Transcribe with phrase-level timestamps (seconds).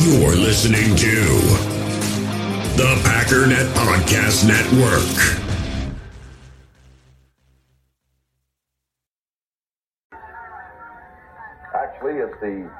[0.00, 1.24] You're listening to
[2.76, 5.02] the Packernet Podcast Network.
[11.74, 12.70] Actually, it's the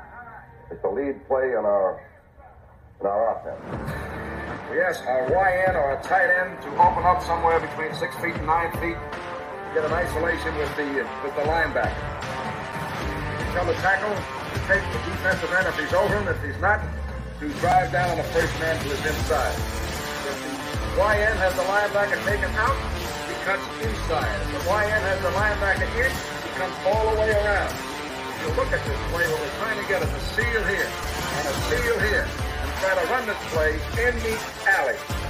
[0.70, 2.00] it's the lead play in our
[3.00, 4.70] in our offense.
[4.70, 8.36] We ask our YN or a tight end to open up somewhere between six feet
[8.36, 12.14] and nine feet, to get an isolation with the with the linebacker.
[13.52, 16.28] Tell the tackle to take the defensive end if he's over him.
[16.28, 16.80] If he's not,
[17.38, 19.54] to drive down on the first man to his inside.
[20.26, 22.74] If the YN has the linebacker taken out,
[23.30, 24.26] he cuts inside.
[24.42, 27.70] If the YN has the linebacker in, he comes all the way around.
[27.70, 30.90] If you look at this play, what we're trying to get is a seal here
[30.90, 34.34] and a seal here and try to run this play in the
[34.66, 35.27] alley.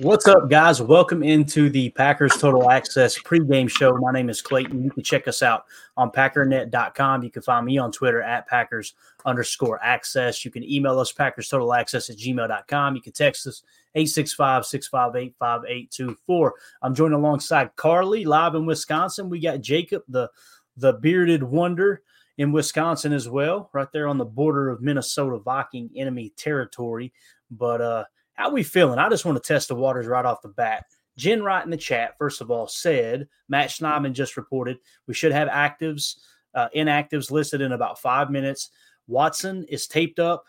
[0.00, 0.82] What's up, guys?
[0.82, 3.96] Welcome into the Packers Total Access pregame show.
[3.96, 4.84] My name is Clayton.
[4.84, 5.64] You can check us out
[5.96, 7.22] on packernet.com.
[7.22, 8.92] You can find me on Twitter at Packers
[9.24, 10.44] underscore access.
[10.44, 12.94] You can email us Packers Total Access at gmail.com.
[12.94, 13.62] You can text us
[13.94, 16.54] 865 658 5824.
[16.82, 19.30] I'm joined alongside Carly live in Wisconsin.
[19.30, 20.28] We got Jacob, the,
[20.76, 22.02] the bearded wonder
[22.36, 27.14] in Wisconsin as well, right there on the border of Minnesota Viking enemy territory.
[27.50, 28.04] But, uh,
[28.36, 28.98] how we feeling?
[28.98, 30.84] I just want to test the waters right off the bat.
[31.16, 35.32] Jen Wright in the chat, first of all, said Matt Schneidman just reported we should
[35.32, 36.16] have actives,
[36.54, 38.70] uh, inactives listed in about five minutes.
[39.06, 40.44] Watson is taped up.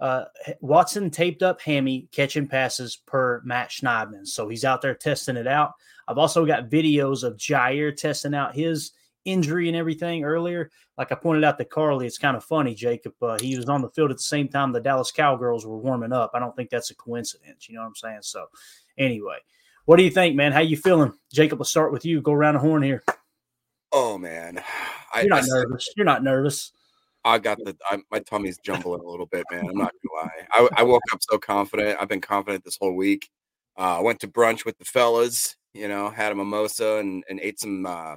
[0.00, 0.24] Uh,
[0.60, 4.26] Watson taped up hammy catching passes per Matt Schneidman.
[4.26, 5.72] So he's out there testing it out.
[6.08, 8.92] I've also got videos of Jaire testing out his
[9.26, 10.70] injury and everything earlier.
[10.96, 13.12] Like I pointed out to Carly, it's kind of funny, Jacob.
[13.20, 16.12] Uh, he was on the field at the same time the Dallas Cowgirls were warming
[16.12, 16.30] up.
[16.32, 17.68] I don't think that's a coincidence.
[17.68, 18.20] You know what I'm saying?
[18.22, 18.46] So,
[18.96, 19.36] anyway,
[19.84, 20.52] what do you think, man?
[20.52, 21.60] How you feeling, Jacob?
[21.60, 22.22] Let's start with you.
[22.22, 23.04] Go around the horn here.
[23.92, 24.62] Oh man,
[25.14, 25.90] I, you're not I, nervous.
[25.96, 26.72] You're not nervous.
[27.24, 29.66] I got the I, my tummy's jumbling a little bit, man.
[29.68, 30.46] I'm not gonna lie.
[30.52, 31.98] I, I woke up so confident.
[32.00, 33.30] I've been confident this whole week.
[33.76, 35.56] Uh, I went to brunch with the fellas.
[35.74, 38.16] You know, had a mimosa and, and ate some uh,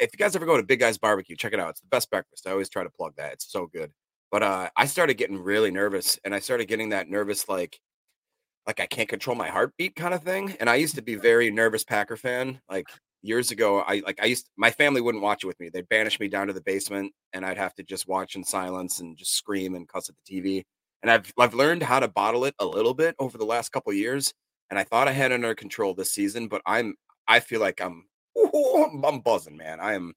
[0.00, 1.70] if you guys ever go to Big Guys Barbecue, check it out.
[1.70, 2.46] It's the best breakfast.
[2.46, 3.32] I always try to plug that.
[3.32, 3.92] It's so good.
[4.30, 7.78] But uh, I started getting really nervous, and I started getting that nervous, like,
[8.66, 10.56] like I can't control my heartbeat kind of thing.
[10.60, 12.60] And I used to be very nervous Packer fan.
[12.70, 12.86] Like
[13.22, 15.68] years ago, I like I used my family wouldn't watch it with me.
[15.68, 19.00] They'd banish me down to the basement, and I'd have to just watch in silence
[19.00, 20.62] and just scream and cuss at the TV.
[21.02, 23.92] And I've I've learned how to bottle it a little bit over the last couple
[23.92, 24.32] years.
[24.70, 26.94] And I thought I had under control this season, but I'm
[27.28, 28.06] I feel like I'm
[28.38, 29.80] Ooh, I'm buzzing, man.
[29.80, 30.14] I am.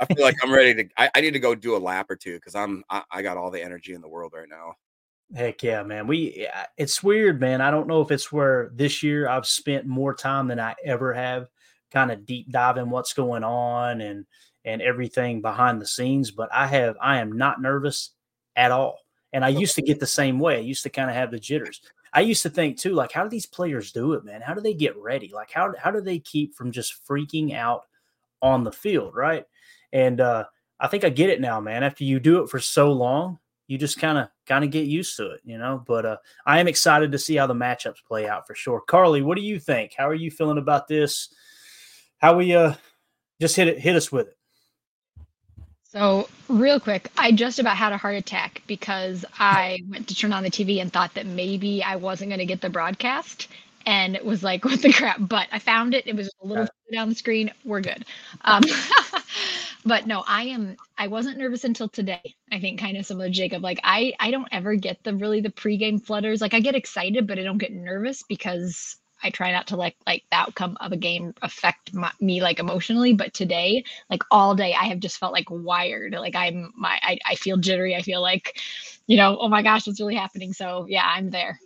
[0.00, 0.88] I feel like I'm ready to.
[0.96, 2.84] I, I need to go do a lap or two because I'm.
[2.90, 4.74] I, I, got all the energy in the world right now.
[5.34, 6.06] Heck yeah, man.
[6.06, 6.48] We.
[6.52, 7.60] Uh, it's weird, man.
[7.60, 11.12] I don't know if it's where this year I've spent more time than I ever
[11.12, 11.48] have,
[11.90, 14.24] kind of deep diving what's going on and
[14.64, 16.30] and everything behind the scenes.
[16.30, 16.96] But I have.
[17.00, 18.10] I am not nervous
[18.56, 18.98] at all.
[19.32, 20.56] And I used to get the same way.
[20.56, 21.80] I used to kind of have the jitters.
[22.12, 24.42] I used to think too, like, how do these players do it, man?
[24.42, 25.30] How do they get ready?
[25.34, 27.86] Like, how how do they keep from just freaking out
[28.42, 29.44] on the field, right?
[29.92, 30.44] And uh,
[30.78, 31.82] I think I get it now, man.
[31.82, 35.16] After you do it for so long, you just kind of kind of get used
[35.16, 35.82] to it, you know.
[35.86, 38.80] But uh, I am excited to see how the matchups play out for sure.
[38.80, 39.94] Carly, what do you think?
[39.96, 41.34] How are you feeling about this?
[42.18, 42.74] How we uh
[43.40, 44.36] just hit it hit us with it.
[45.92, 50.32] So, real quick, I just about had a heart attack because I went to turn
[50.32, 53.46] on the TV and thought that maybe I wasn't going to get the broadcast
[53.84, 55.18] and it was like, what the crap?
[55.20, 56.06] But I found it.
[56.06, 57.52] It was a little down the screen.
[57.62, 58.06] We're good.
[58.40, 58.62] Um,
[59.84, 60.78] but no, I am.
[60.96, 62.36] I wasn't nervous until today.
[62.50, 63.62] I think kind of similar to Jacob.
[63.62, 66.40] Like I, I don't ever get the really the pregame flutters.
[66.40, 69.94] Like I get excited, but I don't get nervous because I try not to let
[70.06, 73.12] like the outcome of a game affect my, me like emotionally.
[73.12, 76.12] But today, like all day, I have just felt like wired.
[76.14, 77.94] Like I'm my I, I feel jittery.
[77.94, 78.58] I feel like,
[79.06, 80.52] you know, oh my gosh, what's really happening?
[80.52, 81.58] So yeah, I'm there.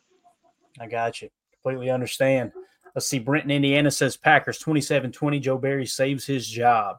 [0.80, 1.30] I got you.
[1.62, 2.52] Completely understand.
[2.94, 3.18] Let's see.
[3.18, 5.40] Brenton, Indiana says Packers 27 20.
[5.40, 6.98] Joe Barry saves his job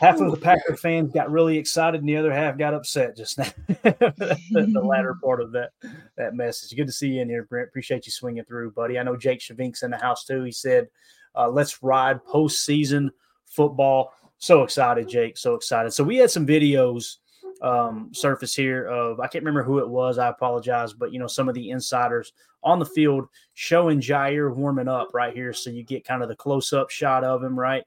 [0.00, 3.38] half of the Packer fans got really excited, and the other half got upset just
[3.38, 3.46] now.
[3.66, 5.70] the, the, latter part of that
[6.16, 6.76] that message.
[6.76, 7.68] Good to see you in here, Brent.
[7.68, 8.98] Appreciate you swinging through, buddy.
[8.98, 10.42] I know Jake Shavink's in the house too.
[10.42, 10.88] He said,
[11.34, 13.10] uh, "Let's ride postseason
[13.46, 15.36] football." So excited, Jake.
[15.36, 15.92] So excited.
[15.92, 17.16] So we had some videos
[17.62, 20.18] um, surface here of I can't remember who it was.
[20.18, 24.88] I apologize, but you know some of the insiders on the field showing Jaire warming
[24.88, 27.84] up right here, so you get kind of the close up shot of him, right?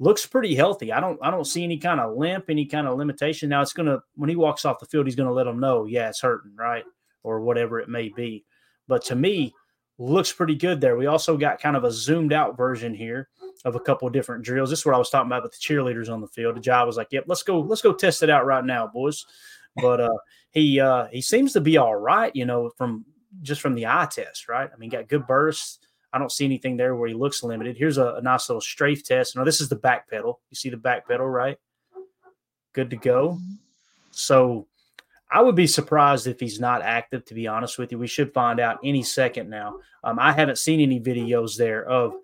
[0.00, 0.92] Looks pretty healthy.
[0.92, 3.50] I don't I don't see any kind of limp, any kind of limitation.
[3.50, 6.08] Now it's gonna when he walks off the field, he's gonna let them know, yeah,
[6.08, 6.84] it's hurting, right,
[7.22, 8.44] or whatever it may be.
[8.88, 9.54] But to me,
[9.98, 10.96] looks pretty good there.
[10.96, 13.28] We also got kind of a zoomed out version here
[13.66, 14.70] of a couple of different drills.
[14.70, 16.56] This is what I was talking about with the cheerleaders on the field.
[16.56, 19.26] The job was like, "Yep, let's go, let's go test it out right now, boys."
[19.76, 20.16] But uh,
[20.50, 23.04] he uh, he seems to be all right, you know, from
[23.42, 24.70] just from the eye test, right?
[24.72, 25.78] I mean, got good bursts.
[26.12, 27.76] I don't see anything there where he looks limited.
[27.76, 29.36] Here's a, a nice little strafe test.
[29.36, 30.40] Now, this is the back pedal.
[30.50, 31.58] You see the back pedal, right?
[32.72, 33.38] Good to go.
[34.10, 34.66] So
[35.30, 37.98] I would be surprised if he's not active, to be honest with you.
[37.98, 39.78] We should find out any second now.
[40.02, 42.14] Um, I haven't seen any videos there of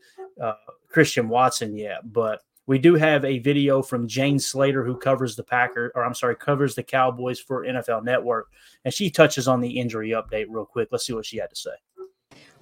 [0.41, 0.55] uh,
[0.89, 5.45] Christian Watson yet, but we do have a video from Jane Slater, who covers the
[5.45, 8.49] Packer, or I'm sorry, covers the Cowboys for NFL Network,
[8.85, 10.89] and she touches on the injury update real quick.
[10.91, 11.71] Let's see what she had to say.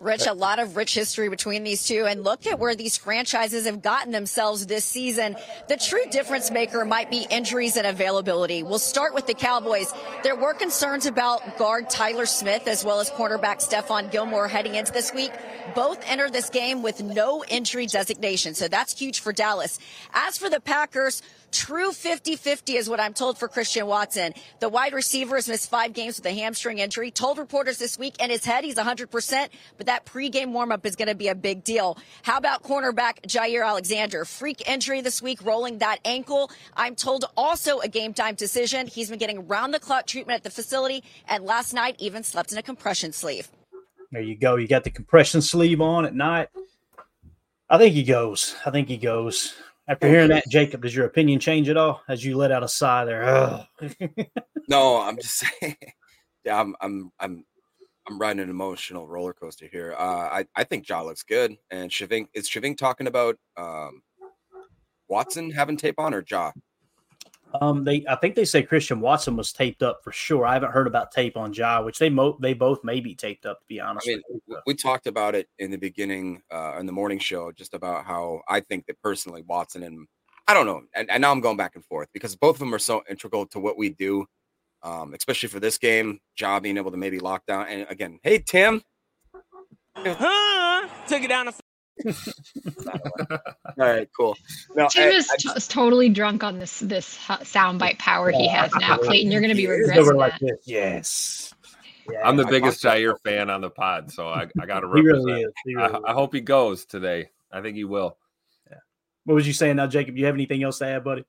[0.01, 2.05] Rich, a lot of rich history between these two.
[2.05, 5.37] And look at where these franchises have gotten themselves this season.
[5.69, 8.63] The true difference maker might be injuries and availability.
[8.63, 9.95] We'll start with the Cowboys.
[10.23, 14.93] There were concerns about guard Tyler Smith as well as cornerback Stephon Gilmore heading into
[14.93, 15.33] this week.
[15.75, 18.55] Both enter this game with no injury designation.
[18.55, 19.79] So that's huge for Dallas.
[20.13, 21.23] As for the Packers,
[21.55, 24.35] True 50 50 is what I'm told for Christian Watson.
[24.59, 27.13] The wide receiver has missed five games with a hamstring injury.
[27.13, 31.07] Told reporters this week in his head he's 100%, but that pregame warmup is going
[31.07, 31.97] to be a big deal.
[32.25, 34.25] How about cornerback Jaire Alexander?
[34.25, 36.51] Freak injury this week, rolling that ankle.
[36.77, 38.89] I'm told also a game time decision.
[38.89, 42.51] He's been getting round the clock treatment at the facility, and last night even slept
[42.51, 43.49] in a compression sleeve.
[44.11, 44.57] There you go.
[44.57, 46.49] You got the compression sleeve on at night.
[47.71, 48.57] I think he goes.
[48.67, 49.55] I think he goes.
[49.87, 52.69] After hearing that, Jacob, does your opinion change at all as you let out a
[52.69, 53.67] sigh there?
[54.69, 55.77] no, I'm just saying.
[56.45, 57.45] Yeah, I'm, I'm, I'm,
[58.09, 59.95] I'm riding an emotional roller coaster here.
[59.99, 64.03] Uh, I, I think Ja looks good, and Shaving is Shaving talking about um,
[65.09, 66.53] Watson having tape on or Ja?
[67.61, 70.45] Um, they I think they say Christian Watson was taped up for sure.
[70.45, 73.47] I haven't heard about tape on Ja, which they mo- they both may be taped
[73.47, 74.09] up to be honest.
[74.09, 77.75] I mean, we talked about it in the beginning uh, in the morning show, just
[77.75, 80.07] about how I think that personally Watson and
[80.49, 82.75] I don't know, and, and now I'm going back and forth because both of them
[82.75, 84.27] are so integral to what we do,
[84.83, 86.21] um, especially for this game.
[86.39, 88.83] Ja being able to maybe lock down and again, hey Tim,
[89.97, 90.89] huh?
[91.07, 91.49] Took it down.
[92.07, 93.39] All
[93.77, 94.37] right, cool.
[94.75, 98.73] No, Tim I, is I just, totally drunk on this this soundbite power he has
[98.75, 98.97] now.
[98.99, 100.59] Clayton, you're going to be regretting like that.
[100.65, 101.55] Yes.
[102.11, 104.87] Yeah, I'm the I biggest Jaire fan on the pod, so I, I got to
[104.89, 105.25] represent.
[105.25, 107.31] really really I, I, hope he goes today.
[107.51, 108.19] I think he will.
[108.71, 108.79] Yeah.
[109.25, 110.17] What was you saying now, Jacob?
[110.17, 111.25] You have anything else to add, buddy?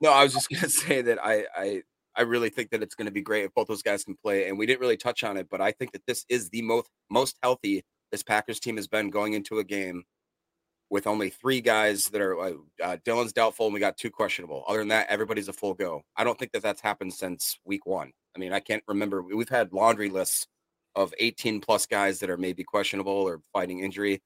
[0.00, 1.82] No, I was just going to say that I, I
[2.14, 4.48] I really think that it's going to be great if both those guys can play.
[4.48, 6.88] And we didn't really touch on it, but I think that this is the most
[7.10, 10.04] most healthy this Packers team has been going into a game
[10.90, 14.62] with only three guys that are uh, Dillon's doubtful and we got two questionable.
[14.68, 16.02] Other than that, everybody's a full go.
[16.16, 18.12] I don't think that that's happened since week one.
[18.36, 19.22] I mean, I can't remember.
[19.22, 20.46] We've had laundry lists
[20.94, 24.22] of 18 plus guys that are maybe questionable or fighting injury.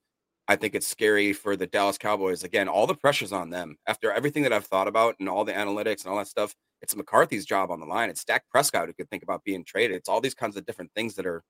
[0.49, 2.43] I think it's scary for the Dallas Cowboys.
[2.43, 3.77] Again, all the pressure's on them.
[3.87, 6.97] After everything that I've thought about and all the analytics and all that stuff, it's
[6.97, 8.11] McCarthy's job on the line.
[8.11, 9.97] It's Dak Prescott who could think about being traded.
[9.97, 11.43] It's all these kinds of different things that are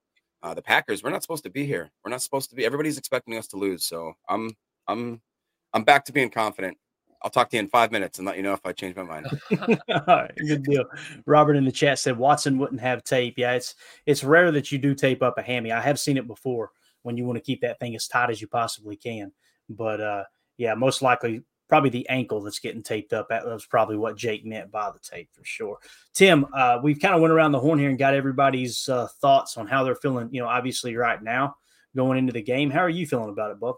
[0.47, 1.91] uh, the Packers, we're not supposed to be here.
[2.03, 2.65] We're not supposed to be.
[2.65, 3.83] Everybody's expecting us to lose.
[3.83, 4.55] So I'm
[4.87, 5.21] I'm
[5.73, 6.77] I'm back to being confident.
[7.21, 9.03] I'll talk to you in five minutes and let you know if I change my
[9.03, 9.27] mind.
[10.37, 10.85] Good deal.
[11.25, 13.33] Robert in the chat said Watson wouldn't have tape.
[13.37, 13.75] Yeah, it's
[14.05, 15.71] it's rare that you do tape up a hammy.
[15.71, 16.71] I have seen it before
[17.03, 19.31] when you want to keep that thing as tight as you possibly can.
[19.69, 20.23] But uh,
[20.57, 23.29] yeah, most likely probably the ankle that's getting taped up.
[23.29, 25.77] That was probably what Jake meant by the tape for sure.
[26.13, 29.57] Tim, uh, we've kind of went around the horn here and got everybody's uh, thoughts
[29.57, 30.29] on how they're feeling.
[30.31, 31.55] You know, obviously right now
[31.95, 32.69] going into the game.
[32.69, 33.75] How are you feeling about it, Bob?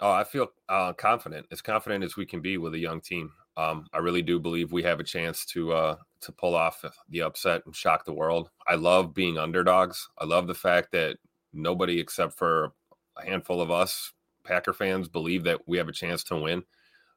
[0.00, 3.30] Oh, I feel uh, confident, as confident as we can be with a young team.
[3.56, 7.22] Um, I really do believe we have a chance to uh, to pull off the
[7.22, 8.50] upset and shock the world.
[8.66, 10.08] I love being underdogs.
[10.18, 11.18] I love the fact that
[11.52, 12.72] nobody except for
[13.16, 14.12] a handful of us
[14.44, 16.62] Packer fans believe that we have a chance to win.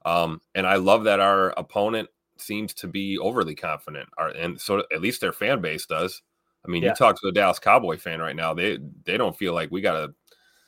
[0.06, 4.84] Um, and I love that our opponent seems to be overly confident, our, and so
[4.92, 6.22] at least their fan base does.
[6.66, 6.90] I mean, yeah.
[6.90, 9.82] you talk to a Dallas Cowboy fan right now; they they don't feel like we
[9.82, 10.14] got a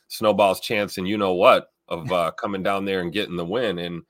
[0.08, 3.80] snowball's chance, and you know what of uh, coming down there and getting the win.
[3.80, 4.04] And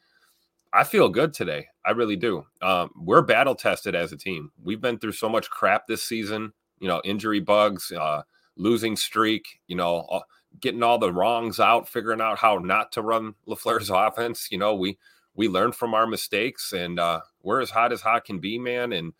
[0.74, 1.68] I feel good today.
[1.86, 2.46] I really do.
[2.62, 4.52] Um, we're battle tested as a team.
[4.64, 6.54] We've been through so much crap this season.
[6.80, 8.24] You know, injury bugs, uh,
[8.58, 9.60] losing streak.
[9.68, 10.22] You know,
[10.60, 14.50] getting all the wrongs out, figuring out how not to run Lafleur's offense.
[14.52, 14.98] You know, we
[15.36, 18.94] we learn from our mistakes and uh, we're as hot as hot can be, man.
[18.94, 19.14] And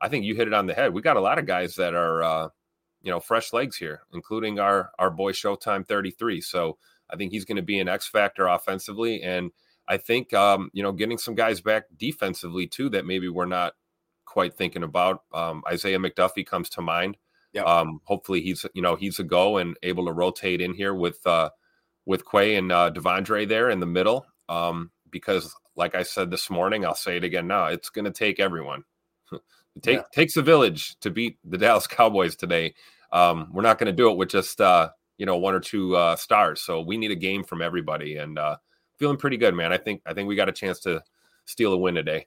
[0.00, 0.92] I think you hit it on the head.
[0.92, 2.48] We got a lot of guys that are, uh,
[3.02, 6.40] you know, fresh legs here, including our our boy Showtime 33.
[6.40, 6.78] So
[7.10, 9.22] I think he's going to be an X factor offensively.
[9.22, 9.50] And
[9.88, 13.74] I think um, you know getting some guys back defensively too that maybe we're not
[14.24, 15.24] quite thinking about.
[15.34, 17.16] Um, Isaiah McDuffie comes to mind.
[17.52, 17.64] Yeah.
[17.64, 21.26] Um, hopefully he's you know he's a go and able to rotate in here with
[21.26, 21.50] uh,
[22.06, 24.26] with Quay and uh, De'Vondre there in the middle.
[24.48, 27.66] Um, because like I said this morning, I'll say it again now.
[27.66, 28.82] It's going to take everyone.
[29.30, 29.40] it
[29.82, 30.02] take, Yeah.
[30.12, 32.74] takes a village to beat the Dallas Cowboys today.
[33.12, 35.94] Um, we're not going to do it with just uh, you know one or two
[35.94, 36.62] uh, stars.
[36.62, 38.56] So we need a game from everybody, and uh,
[38.98, 39.72] feeling pretty good, man.
[39.72, 41.02] I think I think we got a chance to
[41.44, 42.26] steal a win today.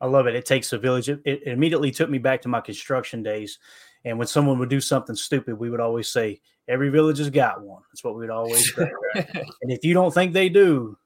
[0.00, 0.34] I love it.
[0.34, 1.08] It takes a village.
[1.08, 3.58] It, it immediately took me back to my construction days.
[4.04, 7.62] And when someone would do something stupid, we would always say, Every village has got
[7.62, 7.82] one.
[7.92, 8.90] That's what we'd always say.
[9.14, 9.28] right?
[9.62, 10.96] and if you don't think they do,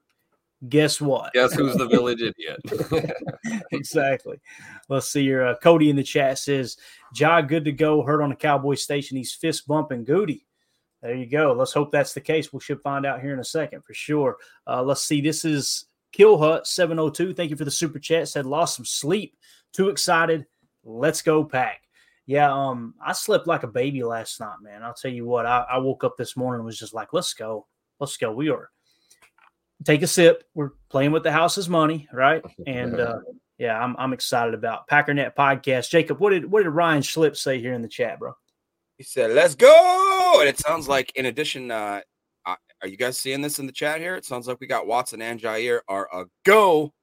[0.69, 1.33] guess what?
[1.33, 2.59] Guess who's the village idiot?
[3.71, 4.39] exactly.
[4.89, 5.45] Let's see here.
[5.45, 6.77] Uh, Cody in the chat says,
[7.15, 8.01] Ja, good to go.
[8.01, 9.17] Heard on the Cowboy station.
[9.17, 10.45] He's fist bumping Goody.
[11.01, 11.53] There you go.
[11.53, 12.51] Let's hope that's the case.
[12.51, 14.37] We should find out here in a second for sure.
[14.65, 15.21] Uh, let's see.
[15.21, 17.33] This is Kill Hut 702.
[17.33, 18.27] Thank you for the super chat.
[18.27, 19.37] Said lost some sleep.
[19.73, 20.47] Too excited.
[20.83, 21.83] Let's go pack.
[22.25, 24.83] Yeah, um, I slept like a baby last night, man.
[24.83, 25.45] I'll tell you what.
[25.45, 27.67] I, I woke up this morning and was just like, let's go.
[27.99, 28.33] Let's go.
[28.33, 28.69] We are
[29.83, 30.43] take a sip.
[30.53, 32.43] We're playing with the house's money, right?
[32.67, 33.19] And uh
[33.57, 35.89] yeah, I'm I'm excited about Packernet podcast.
[35.89, 38.33] Jacob, what did what did Ryan Schlip say here in the chat, bro?
[38.97, 42.01] He said, "Let's go!" And it sounds like, in addition, uh,
[42.81, 44.15] are you guys seeing this in the chat here?
[44.15, 46.93] It sounds like we got Watson and Jaire are a go.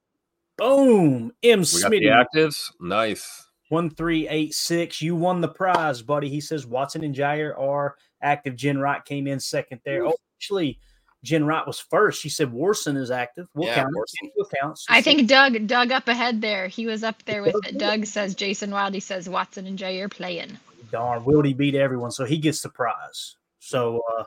[0.57, 1.33] Boom.
[1.43, 2.71] M we got Smitty actives.
[2.79, 3.45] Nice.
[3.69, 5.01] one three eight six.
[5.01, 6.29] You won the prize, buddy.
[6.29, 8.55] He says Watson and Jaire are active.
[8.55, 10.05] Jen Wright came in second there.
[10.05, 10.79] Oh, actually,
[11.25, 12.21] Jen Wright was first.
[12.21, 13.47] She said Warson is active.
[13.55, 13.95] We'll Yeah, count.
[13.95, 14.31] Warson.
[14.37, 14.79] We'll count.
[14.89, 16.67] I think Doug Doug up ahead there.
[16.67, 17.77] He was up there with it.
[17.79, 20.57] Doug says Jason Wildy says Watson and Jaire playing.
[20.91, 23.37] darn Wildy beat everyone, so he gets the prize.
[23.59, 24.23] So uh,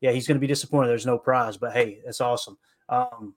[0.00, 0.88] yeah, he's going to be disappointed.
[0.88, 2.58] There's no prize, but hey, that's awesome.
[2.88, 3.34] Um,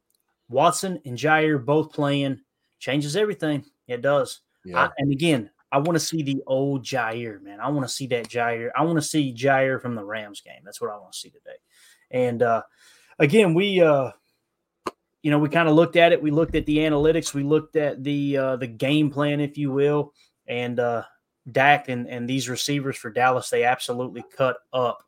[0.50, 2.42] Watson and Jaire both playing
[2.80, 3.64] changes everything.
[3.88, 4.42] It does.
[4.76, 7.60] I, and again, I want to see the old Jaire, man.
[7.60, 8.72] I want to see that Jaire.
[8.76, 10.62] I want to see Jaire from the Rams game.
[10.64, 11.58] That's what I want to see today.
[12.10, 12.64] And uh,
[13.20, 14.12] again, we uh,
[15.22, 16.22] you know we kind of looked at it.
[16.22, 17.34] We looked at the analytics.
[17.34, 20.14] We looked at the uh, the game plan, if you will,
[20.48, 21.04] and uh,
[21.52, 25.04] Dak and, and these receivers for Dallas, they absolutely cut up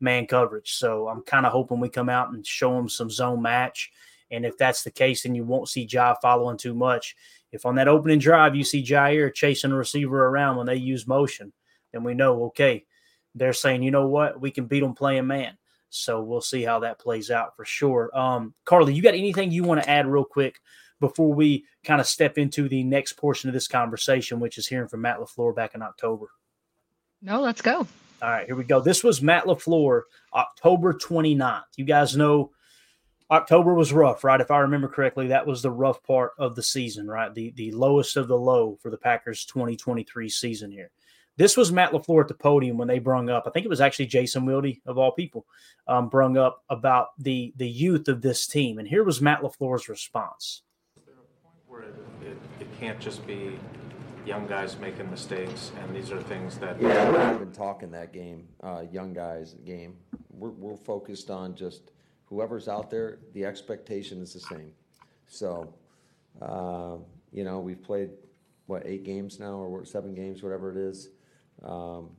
[0.00, 0.72] man coverage.
[0.74, 3.90] So I'm kind of hoping we come out and show them some zone match.
[4.30, 7.14] And if that's the case, then you won't see Ja following too much.
[7.52, 11.06] If on that opening drive you see Jaire chasing a receiver around when they use
[11.06, 11.52] motion,
[11.92, 12.84] then we know, okay,
[13.34, 15.56] they're saying, you know what, we can beat them playing man.
[15.90, 18.16] So we'll see how that plays out for sure.
[18.16, 20.60] Um, Carly, you got anything you want to add real quick
[21.00, 24.88] before we kind of step into the next portion of this conversation, which is hearing
[24.88, 26.26] from Matt LaFleur back in October?
[27.22, 27.86] No, let's go.
[28.22, 28.80] All right, here we go.
[28.80, 30.02] This was Matt LaFleur,
[30.32, 31.62] October 29th.
[31.76, 32.50] You guys know
[33.30, 34.40] October was rough, right?
[34.40, 37.34] If I remember correctly, that was the rough part of the season, right?
[37.34, 40.90] The the lowest of the low for the Packers 2023 season here.
[41.36, 43.80] This was Matt LaFleur at the podium when they brung up, I think it was
[43.80, 45.46] actually Jason Wilde of all people,
[45.86, 48.78] um, brung up about the the youth of this team.
[48.78, 50.62] And here was Matt LaFleur's response.
[50.96, 53.58] Is there a point where it, it, it can't just be
[54.24, 56.80] young guys making mistakes, and these are things that.
[56.80, 59.96] Yeah, we have been talking that game, uh, young guys game.
[60.30, 61.92] We're, we're focused on just
[62.26, 64.72] whoever's out there, the expectation is the same.
[65.26, 65.72] So,
[66.42, 66.96] uh,
[67.32, 68.10] you know, we've played,
[68.66, 71.10] what, eight games now, or what, seven games, whatever it is.
[71.66, 72.10] Um,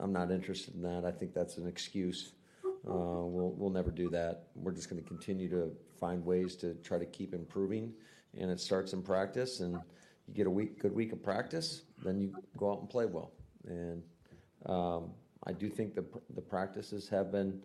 [0.00, 1.04] I'm not interested in that.
[1.04, 2.32] I think that's an excuse.
[2.64, 4.48] Uh, we'll, we'll never do that.
[4.56, 7.92] We're just gonna continue to find ways to try to keep improving,
[8.38, 9.78] and it starts in practice, and
[10.26, 13.32] you get a week, good week of practice, then you go out and play well.
[13.66, 14.02] And
[14.66, 15.12] um,
[15.46, 17.60] I do think the the practices have been,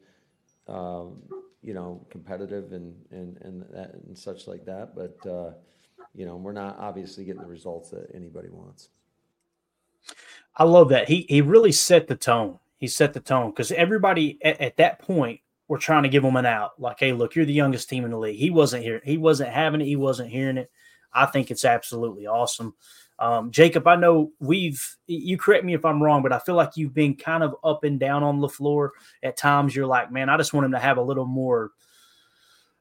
[0.67, 1.21] um,
[1.61, 4.95] you know, competitive and and and that, and such like that.
[4.95, 5.51] But uh,
[6.13, 8.89] you know, we're not obviously getting the results that anybody wants.
[10.55, 11.07] I love that.
[11.07, 12.59] He he really set the tone.
[12.77, 16.35] He set the tone because everybody at, at that point were trying to give him
[16.35, 16.79] an out.
[16.79, 18.37] Like, hey, look, you're the youngest team in the league.
[18.37, 19.01] He wasn't here.
[19.03, 19.85] He wasn't having it.
[19.85, 20.71] He wasn't hearing it.
[21.13, 22.73] I think it's absolutely awesome.
[23.19, 26.77] Um, Jacob, I know we've you correct me if I'm wrong, but I feel like
[26.77, 28.89] you've been kind of up and down on LaFleur.
[29.23, 31.71] At times you're like, man, I just want him to have a little more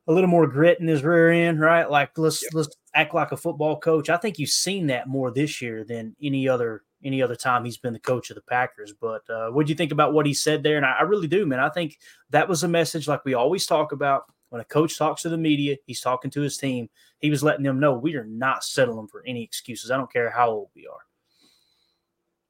[0.07, 1.91] a little more grit in his rear end, right?
[1.91, 4.09] Like let's let's act like a football coach.
[4.09, 7.77] I think you've seen that more this year than any other any other time he's
[7.77, 8.93] been the coach of the Packers.
[8.93, 10.77] But uh, what do you think about what he said there?
[10.77, 11.61] And I, I really do, man.
[11.61, 11.99] I think
[12.31, 15.37] that was a message like we always talk about when a coach talks to the
[15.37, 16.89] media, he's talking to his team.
[17.19, 19.91] He was letting them know we are not settling for any excuses.
[19.91, 21.01] I don't care how old we are.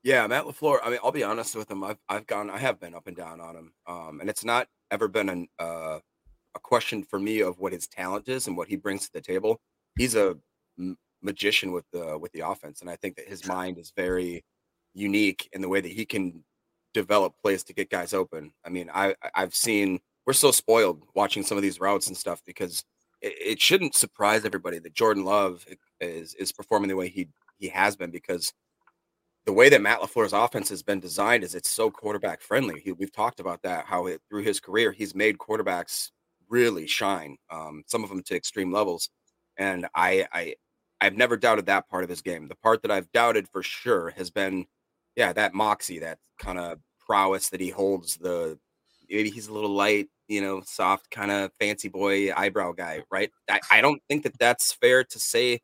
[0.02, 0.78] Yeah, Matt Lafleur.
[0.83, 1.83] I mean, I'll be honest with him.
[1.83, 4.69] I've I've gone, I have been up and down on him, um, and it's not
[4.90, 5.99] ever been an uh,
[6.55, 9.21] a question for me of what his talent is and what he brings to the
[9.21, 9.61] table.
[9.97, 10.37] He's a
[11.22, 14.44] magician with the with the offense, and I think that his mind is very
[14.94, 16.44] unique in the way that he can
[16.94, 18.52] develop plays to get guys open.
[18.64, 22.42] I mean, I I've seen we're so spoiled watching some of these routes and stuff
[22.46, 22.84] because
[23.22, 25.64] it, it shouldn't surprise everybody that Jordan Love
[26.00, 28.52] is is performing the way he he has been because
[29.48, 32.80] the way that Matt LaFleur's offense has been designed is it's so quarterback friendly.
[32.80, 36.10] He, we've talked about that, how it, through his career, he's made quarterbacks
[36.50, 39.08] really shine, um, some of them to extreme levels.
[39.56, 40.54] And I, I,
[41.00, 42.49] I've never doubted that part of his game.
[42.49, 44.67] The part that I've doubted for sure has been,
[45.17, 48.17] yeah, that moxie, that kind of prowess that he holds.
[48.17, 48.59] The
[49.09, 53.31] maybe he's a little light, you know, soft kind of fancy boy eyebrow guy, right?
[53.49, 55.61] I, I don't think that that's fair to say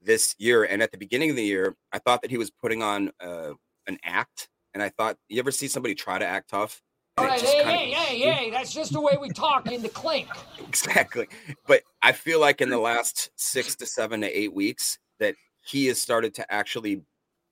[0.00, 0.64] this year.
[0.64, 3.52] And at the beginning of the year, I thought that he was putting on uh,
[3.86, 4.48] an act.
[4.72, 6.82] And I thought, you ever see somebody try to act tough?
[7.18, 10.28] All right, hey, hey, hey, hey, that's just the way we talk in the clink.
[10.68, 11.26] Exactly.
[11.66, 15.86] But I feel like in the last six to seven to eight weeks that he
[15.86, 17.02] has started to actually,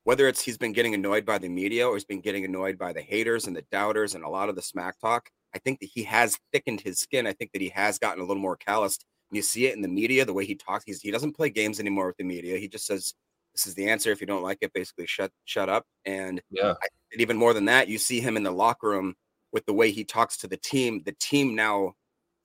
[0.03, 2.93] whether it's he's been getting annoyed by the media or he's been getting annoyed by
[2.93, 5.89] the haters and the doubters and a lot of the smack talk, I think that
[5.95, 7.27] he has thickened his skin.
[7.27, 9.89] I think that he has gotten a little more calloused you see it in the
[9.89, 10.85] media, the way he talks.
[10.85, 12.57] He's, he doesn't play games anymore with the media.
[12.57, 13.15] He just says,
[13.55, 14.11] "This is the answer.
[14.13, 17.53] If you don't like it, basically shut shut up." And yeah, I, and even more
[17.53, 19.15] than that, you see him in the locker room
[19.55, 21.01] with the way he talks to the team.
[21.07, 21.95] The team now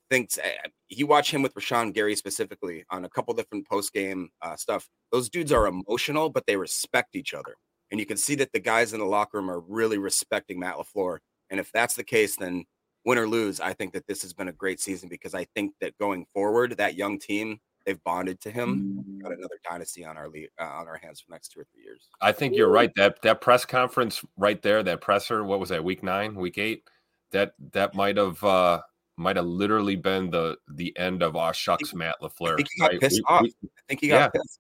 [0.09, 4.29] thinks uh, you watch him with Rashan Gary specifically on a couple different post game
[4.41, 4.87] uh, stuff.
[5.11, 7.55] Those dudes are emotional, but they respect each other,
[7.91, 10.75] and you can see that the guys in the locker room are really respecting Matt
[10.75, 11.17] Lafleur.
[11.49, 12.63] And if that's the case, then
[13.05, 15.73] win or lose, I think that this has been a great season because I think
[15.81, 19.03] that going forward, that young team they've bonded to him.
[19.21, 21.65] Got another dynasty on our lead, uh, on our hands for the next two or
[21.73, 22.07] three years.
[22.21, 22.91] I think you're right.
[22.95, 25.83] That that press conference right there, that presser, what was that?
[25.83, 26.83] Week nine, week eight.
[27.31, 28.81] That that might have uh
[29.17, 32.53] might have literally been the the end of our shucks Matt Lafleur.
[32.53, 33.01] I think he got right?
[33.01, 33.41] pissed we, off.
[33.41, 34.27] We, I think he got yeah.
[34.29, 34.59] pissed.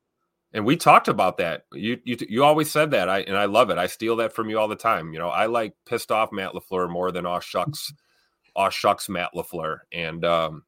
[0.51, 1.65] And we talked about that.
[1.73, 3.07] You you you always said that.
[3.07, 3.77] I and I love it.
[3.77, 5.13] I steal that from you all the time.
[5.13, 7.93] You know, I like pissed off Matt Lafleur more than our shucks
[8.55, 10.63] aw shucks Matt Lafleur, and um,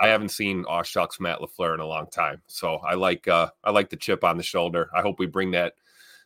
[0.00, 2.42] I haven't seen aw shucks Matt Lafleur in a long time.
[2.46, 4.90] So I like uh, I like the chip on the shoulder.
[4.94, 5.74] I hope we bring that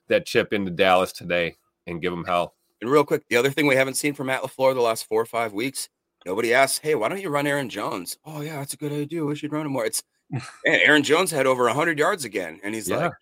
[0.08, 2.54] that chip into Dallas today and give him hell.
[2.80, 5.20] And real quick, the other thing we haven't seen from Matt Lafleur the last four
[5.20, 5.88] or five weeks,
[6.24, 9.24] nobody asks, "Hey, why don't you run Aaron Jones?" Oh yeah, that's a good idea.
[9.24, 9.84] We should run him more.
[9.84, 12.96] It's man, Aaron Jones had over hundred yards again, and he's yeah.
[12.96, 13.12] like,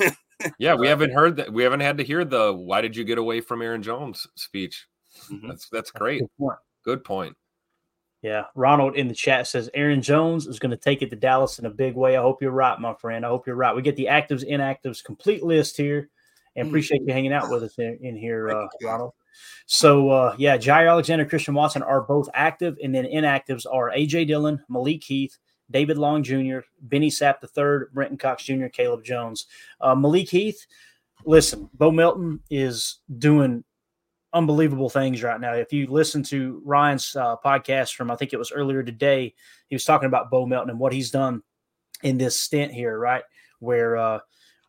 [0.00, 0.14] "Yep."
[0.58, 1.52] yeah, we haven't heard that.
[1.52, 4.86] We haven't had to hear the "Why did you get away from Aaron Jones?" speech.
[5.30, 5.48] Mm-hmm.
[5.48, 6.22] That's that's great.
[6.84, 7.36] Good point.
[8.22, 8.44] Yeah.
[8.54, 11.66] Ronald in the chat says Aaron Jones is going to take it to Dallas in
[11.66, 12.16] a big way.
[12.16, 13.26] I hope you're right, my friend.
[13.26, 13.74] I hope you're right.
[13.74, 16.08] We get the actives, inactives, complete list here.
[16.56, 16.70] And hmm.
[16.70, 19.12] appreciate you hanging out with us in, in here, uh, Ronald.
[19.66, 22.76] So, uh, yeah, Jaire Alexander, Christian Watson are both active.
[22.82, 24.26] And then inactives are A.J.
[24.26, 25.38] Dillon, Malik Heath,
[25.70, 29.46] David Long Jr., Benny Sapp III, Brenton Cox Jr., Caleb Jones.
[29.80, 30.66] Uh, Malik Heath,
[31.24, 33.64] listen, Bo Melton is doing
[34.34, 35.54] unbelievable things right now.
[35.54, 39.34] If you listen to Ryan's uh, podcast from, I think it was earlier today,
[39.68, 41.42] he was talking about Bo Melton and what he's done
[42.02, 43.22] in this stint here, right?
[43.60, 44.18] Where, uh,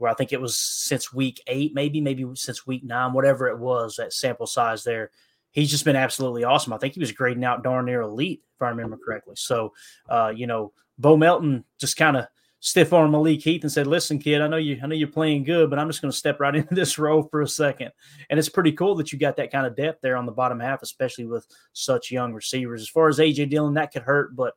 [0.03, 3.57] where I think it was since week eight, maybe, maybe since week nine, whatever it
[3.57, 5.11] was, that sample size there.
[5.51, 6.73] He's just been absolutely awesome.
[6.73, 9.35] I think he was grading out darn near elite, if I remember correctly.
[9.37, 9.71] So,
[10.09, 12.25] uh, you know, Bo Melton just kind of
[12.59, 15.45] stiff arm Malik Heath and said, "Listen, kid, I know you, I know you're playing
[15.45, 17.91] good, but I'm just going to step right into this role for a second.
[18.29, 20.59] And it's pretty cool that you got that kind of depth there on the bottom
[20.59, 22.81] half, especially with such young receivers.
[22.81, 24.53] As far as AJ Dillon, that could hurt, but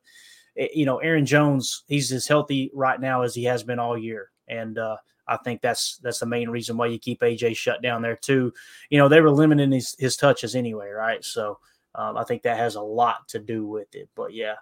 [0.57, 3.97] eh, you know, Aaron Jones, he's as healthy right now as he has been all
[3.97, 7.81] year, and uh, I think that's that's the main reason why you keep AJ shut
[7.81, 8.53] down there too.
[8.89, 11.23] You know, they were limiting his his touches anyway, right?
[11.23, 11.59] So.
[11.95, 14.53] Um, I think that has a lot to do with it, but yeah,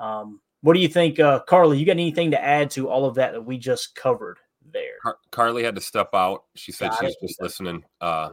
[0.00, 1.78] um, what do you think, uh, Carly?
[1.78, 4.38] You got anything to add to all of that that we just covered
[4.72, 4.98] there?
[5.02, 6.44] Car- Carly had to step out.
[6.54, 7.26] She said got she's it.
[7.28, 8.30] just listening, uh,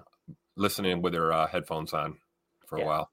[0.55, 2.17] listening with her uh, headphones on
[2.65, 2.83] for yeah.
[2.83, 3.11] a while.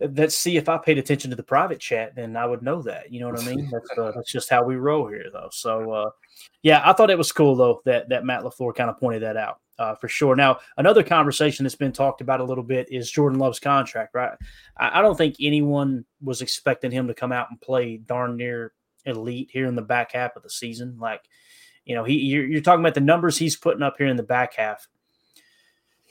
[0.00, 3.10] Let's see if I paid attention to the private chat, then I would know that.
[3.10, 3.70] You know what I mean?
[3.72, 5.48] That's uh, that's just how we roll here, though.
[5.50, 6.10] So, uh,
[6.62, 9.36] yeah, I thought it was cool though that that Matt Lafleur kind of pointed that
[9.36, 10.36] out uh, for sure.
[10.36, 14.32] Now, another conversation that's been talked about a little bit is Jordan Love's contract, right?
[14.76, 18.72] I, I, don't think anyone was expecting him to come out and play darn near
[19.04, 20.96] elite here in the back half of the season.
[20.98, 21.22] Like,
[21.84, 24.22] you know, he you're, you're talking about the numbers he's putting up here in the
[24.22, 24.88] back half.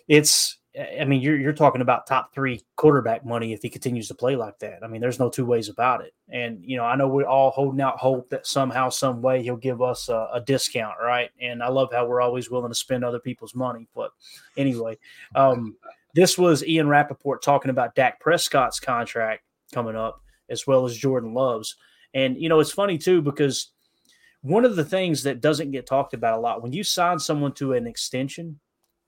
[0.08, 4.16] It's I mean, you're you're talking about top three quarterback money if he continues to
[4.16, 4.80] play like that.
[4.84, 6.14] I mean, there's no two ways about it.
[6.30, 9.56] And you know, I know we're all holding out hope that somehow, some way, he'll
[9.56, 11.30] give us a, a discount, right?
[11.40, 13.88] And I love how we're always willing to spend other people's money.
[13.96, 14.12] But
[14.58, 14.98] anyway,
[15.34, 15.78] um,
[16.14, 21.34] this was Ian Rapoport talking about Dak Prescott's contract coming up, as well as Jordan
[21.34, 21.78] Love's.
[22.14, 23.72] And you know, it's funny too because
[24.42, 27.54] one of the things that doesn't get talked about a lot when you sign someone
[27.54, 28.60] to an extension,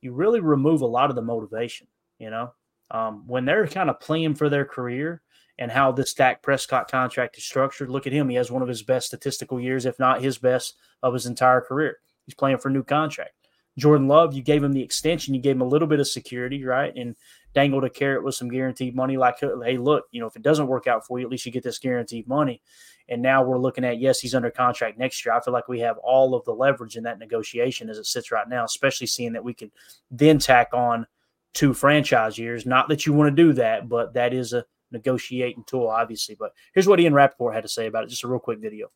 [0.08, 1.88] you really remove a lot of the motivation.
[2.18, 2.54] You know,
[2.90, 5.22] um, when they're kind of playing for their career
[5.60, 7.90] and how this Dak Prescott contract is structured.
[7.90, 10.76] Look at him; he has one of his best statistical years, if not his best
[11.04, 11.98] of his entire career.
[12.26, 13.32] He's playing for a new contract.
[13.78, 16.64] Jordan Love, you gave him the extension, you gave him a little bit of security,
[16.64, 16.96] right?
[16.96, 17.16] And
[17.54, 20.68] dangled a carrot with some guaranteed money, like, hey, look, you know, if it doesn't
[20.68, 22.62] work out for you, at least you get this guaranteed money.
[23.10, 25.34] And now we're looking at, yes, he's under contract next year.
[25.34, 28.32] I feel like we have all of the leverage in that negotiation as it sits
[28.32, 29.72] right now, especially seeing that we could
[30.12, 31.08] then tack on
[31.54, 32.66] two franchise years.
[32.66, 36.36] Not that you want to do that, but that is a negotiating tool, obviously.
[36.36, 38.10] But here's what Ian Rapoport had to say about it.
[38.10, 38.92] Just a real quick video.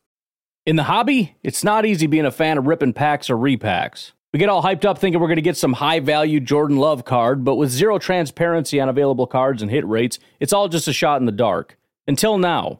[0.66, 4.12] In the hobby, it's not easy being a fan of ripping packs or repacks.
[4.34, 7.04] We get all hyped up thinking we're going to get some high value Jordan Love
[7.04, 10.94] card, but with zero transparency on available cards and hit rates, it's all just a
[10.94, 11.78] shot in the dark.
[12.08, 12.80] Until now,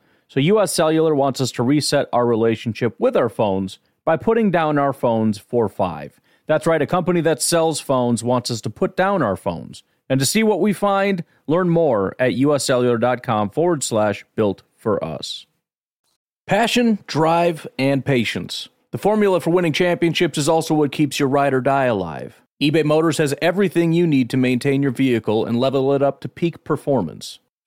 [0.31, 4.77] So, US Cellular wants us to reset our relationship with our phones by putting down
[4.77, 6.21] our phones for five.
[6.47, 9.83] That's right, a company that sells phones wants us to put down our phones.
[10.09, 15.47] And to see what we find, learn more at uscellular.com forward slash built for us.
[16.47, 18.69] Passion, drive, and patience.
[18.91, 22.85] The formula for winning championships is also what keeps your ride or die alive eBay
[22.85, 26.63] Motors has everything you need to maintain your vehicle and level it up to peak
[26.63, 27.39] performance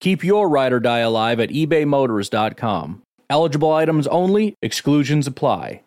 [0.00, 3.02] Keep your ride or die alive at ebaymotors.com.
[3.28, 5.80] Eligible items only, exclusions apply.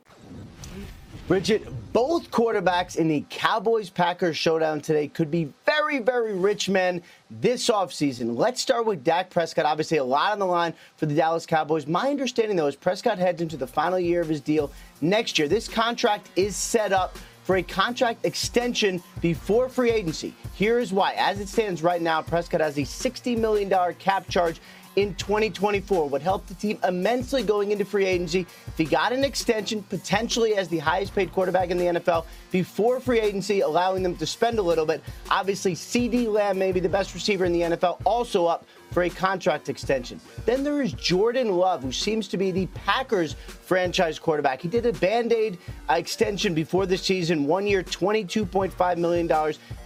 [1.29, 7.03] Bridget, both quarterbacks in the Cowboys Packers showdown today could be very, very rich men
[7.29, 8.35] this offseason.
[8.35, 9.65] Let's start with Dak Prescott.
[9.65, 11.85] Obviously, a lot on the line for the Dallas Cowboys.
[11.85, 15.47] My understanding, though, is Prescott heads into the final year of his deal next year.
[15.47, 17.15] This contract is set up
[17.49, 20.35] for a contract extension before free agency.
[20.53, 21.13] Here is why.
[21.13, 24.61] As it stands right now, Prescott has a $60 million cap charge
[24.95, 28.41] in 2024 would help the team immensely going into free agency.
[28.67, 32.99] If he got an extension, potentially as the highest paid quarterback in the NFL before
[32.99, 35.01] free agency, allowing them to spend a little bit.
[35.31, 39.69] Obviously, CeeDee Lamb, maybe the best receiver in the NFL, also up for a contract
[39.69, 40.19] extension.
[40.45, 44.61] Then there is Jordan Love, who seems to be the Packers franchise quarterback.
[44.61, 45.57] He did a band aid
[45.89, 49.27] uh, extension before the season, one year, $22.5 million.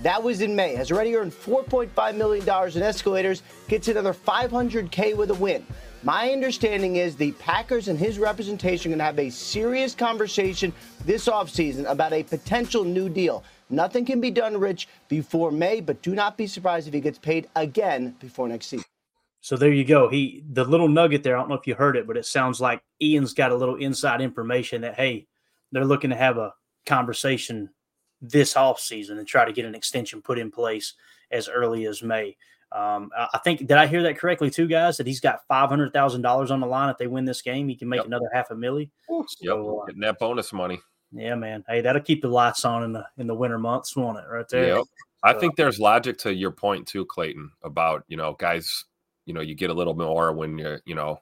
[0.02, 0.76] That was in May.
[0.76, 5.66] Has already earned $4.5 million in escalators, gets another 500K with a win.
[6.06, 10.74] My understanding is the Packers and his representation are going to have a serious conversation
[11.06, 13.44] this offseason about a potential new deal.
[13.70, 17.18] Nothing can be done, Rich, before May, but do not be surprised if he gets
[17.18, 18.86] paid again before next season.
[19.44, 20.08] So there you go.
[20.08, 21.36] He the little nugget there.
[21.36, 23.76] I don't know if you heard it, but it sounds like Ian's got a little
[23.76, 25.28] inside information that hey,
[25.74, 26.54] they're looking to have a
[26.86, 27.70] conversation
[28.22, 30.94] this off season and try to get an extension put in place
[31.30, 32.38] as early as May.
[32.72, 34.96] Um, I think did I hear that correctly too, guys?
[34.96, 37.68] That he's got five hundred thousand dollars on the line if they win this game.
[37.68, 38.06] He can make yep.
[38.06, 38.92] another half a milli.
[39.10, 40.80] So, yep, uh, getting that bonus money.
[41.12, 41.66] Yeah, man.
[41.68, 44.26] Hey, that'll keep the lights on in the in the winter months, won't it?
[44.32, 44.78] Right there.
[44.78, 44.86] Yep.
[45.22, 48.86] I think there's logic to your point too, Clayton, about you know guys
[49.26, 51.20] you know you get a little more when you're you know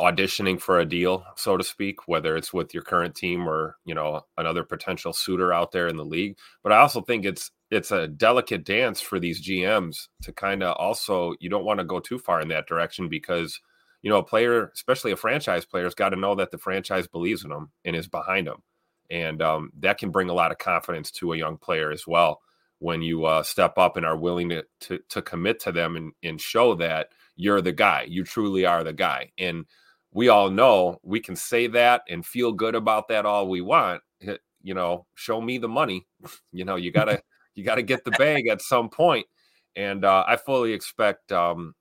[0.00, 3.94] auditioning for a deal so to speak whether it's with your current team or you
[3.94, 6.36] know another potential suitor out there in the league.
[6.62, 10.76] But i also think it's it's a delicate dance for these gms to kind of
[10.76, 13.60] also you don't want to go too far in that direction because
[14.04, 17.06] you know, a player, especially a franchise player, has got to know that the franchise
[17.08, 18.62] believes in them and is behind them,
[19.08, 22.42] and um, that can bring a lot of confidence to a young player as well
[22.84, 26.12] when you uh, step up and are willing to, to, to commit to them and,
[26.22, 29.64] and show that you're the guy, you truly are the guy, and
[30.12, 34.02] we all know we can say that and feel good about that all we want.
[34.20, 36.06] You know, show me the money.
[36.52, 37.22] You know, you gotta
[37.54, 39.26] you gotta get the bag at some point,
[39.74, 41.74] and uh, I fully expect um,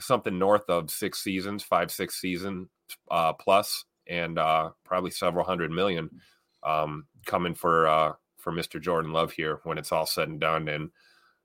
[0.00, 2.68] something north of six seasons, five six seasons
[3.10, 6.10] uh, plus, and uh, probably several hundred million
[6.62, 8.80] um, coming for uh, for Mr.
[8.80, 10.68] Jordan Love here when it's all said and done.
[10.68, 10.90] And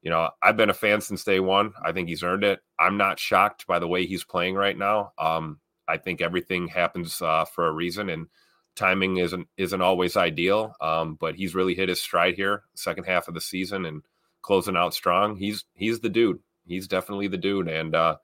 [0.02, 1.74] you know, I've been a fan since day one.
[1.84, 2.60] I think he's earned it.
[2.80, 5.12] I'm not shocked by the way he's playing right now.
[5.18, 8.28] Um, I think everything happens uh, for a reason, and
[8.76, 10.74] timing isn't isn't always ideal.
[10.82, 14.04] Um, but he's really hit his stride here, second half of the season, and
[14.42, 15.36] closing out strong.
[15.36, 16.40] He's he's the dude.
[16.66, 18.18] He's definitely the dude, and uh,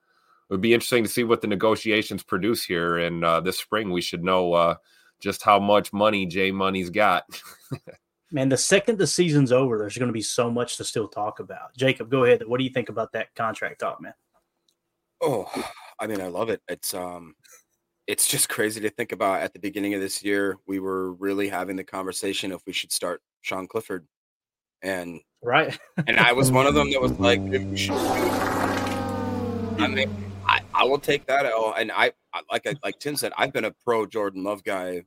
[0.49, 2.97] it would be interesting to see what the negotiations produce here.
[2.97, 4.75] And uh, this spring, we should know uh,
[5.19, 7.23] just how much money Jay Money's got.
[8.33, 11.39] Man, the second the season's over, there's going to be so much to still talk
[11.39, 11.77] about.
[11.77, 12.41] Jacob, go ahead.
[12.47, 14.15] What do you think about that contract talk, man?
[15.21, 15.47] Oh,
[15.99, 16.59] I mean, I love it.
[16.67, 17.35] It's um,
[18.07, 19.41] it's just crazy to think about.
[19.41, 22.91] At the beginning of this year, we were really having the conversation if we should
[22.91, 24.07] start Sean Clifford,
[24.81, 27.39] and right, and I was one of them that was like.
[29.79, 30.09] I mean,
[30.47, 33.53] I, I will take that L, and I, I like I, like Tim said, I've
[33.53, 35.03] been a pro Jordan Love guy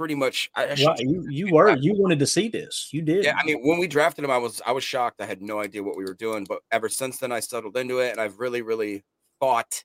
[0.00, 0.50] pretty much.
[0.54, 2.88] I, I you you were you wanted to see this.
[2.90, 3.22] You did.
[3.22, 5.20] Yeah, I mean, when we drafted him, I was I was shocked.
[5.20, 7.98] I had no idea what we were doing, but ever since then, I settled into
[7.98, 9.04] it, and I've really, really
[9.40, 9.84] thought.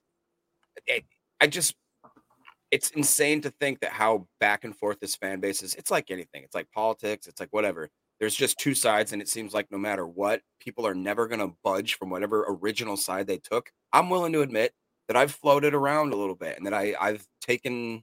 [0.86, 1.04] It,
[1.38, 1.74] I just,
[2.70, 5.74] it's insane to think that how back and forth this fan base is.
[5.74, 6.44] It's like anything.
[6.44, 7.26] It's like politics.
[7.26, 7.90] It's like whatever.
[8.18, 11.40] There's just two sides, and it seems like no matter what, people are never going
[11.40, 13.70] to budge from whatever original side they took.
[13.92, 14.72] I'm willing to admit
[15.08, 18.02] that I've floated around a little bit, and that I I've taken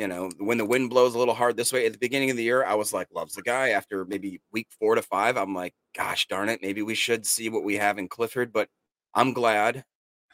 [0.00, 2.38] you know, when the wind blows a little hard this way at the beginning of
[2.38, 3.68] the year, I was like, loves the guy.
[3.68, 7.50] After maybe week four to five, I'm like, gosh darn it, maybe we should see
[7.50, 8.50] what we have in Clifford.
[8.50, 8.70] But
[9.14, 9.84] I'm glad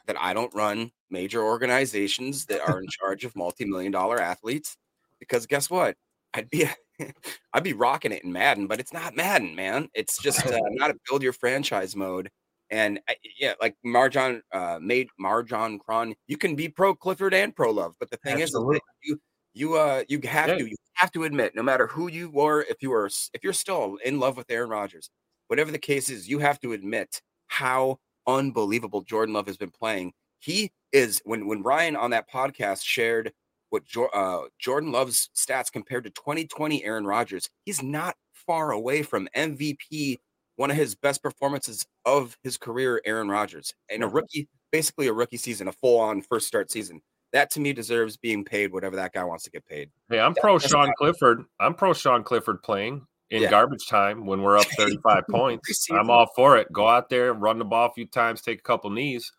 [0.06, 4.76] that I don't run major organizations that are in charge of multi-million dollar athletes
[5.18, 5.96] because guess what?
[6.32, 6.68] I'd be
[7.52, 9.88] I'd be rocking it in Madden, but it's not Madden, man.
[9.94, 12.30] It's just uh, not a build your franchise mode.
[12.70, 17.54] And I, yeah, like Marjan uh, made Marjan Cron, you can be pro Clifford and
[17.54, 18.76] pro Love, but the thing Absolutely.
[18.76, 19.20] is, you
[19.56, 20.58] you uh you have yeah.
[20.58, 23.52] to you have to admit, no matter who you were, if you were if you're
[23.54, 25.08] still in love with Aaron Rodgers,
[25.48, 30.12] whatever the case is, you have to admit how unbelievable Jordan Love has been playing.
[30.40, 33.32] He is when when Ryan on that podcast shared
[33.70, 33.82] what
[34.14, 40.18] uh, Jordan Love's stats compared to 2020 Aaron Rodgers, he's not far away from MVP,
[40.56, 45.12] one of his best performances of his career, Aaron Rodgers, and a rookie, basically a
[45.12, 47.00] rookie season, a full on first start season.
[47.36, 49.90] That to me deserves being paid whatever that guy wants to get paid.
[50.08, 51.44] Hey, I'm pro Sean Clifford.
[51.60, 53.50] I'm pro Sean Clifford playing in yeah.
[53.50, 55.86] garbage time when we're up 35 points.
[55.90, 56.72] I'm all for it.
[56.72, 59.30] Go out there, run the ball a few times, take a couple knees.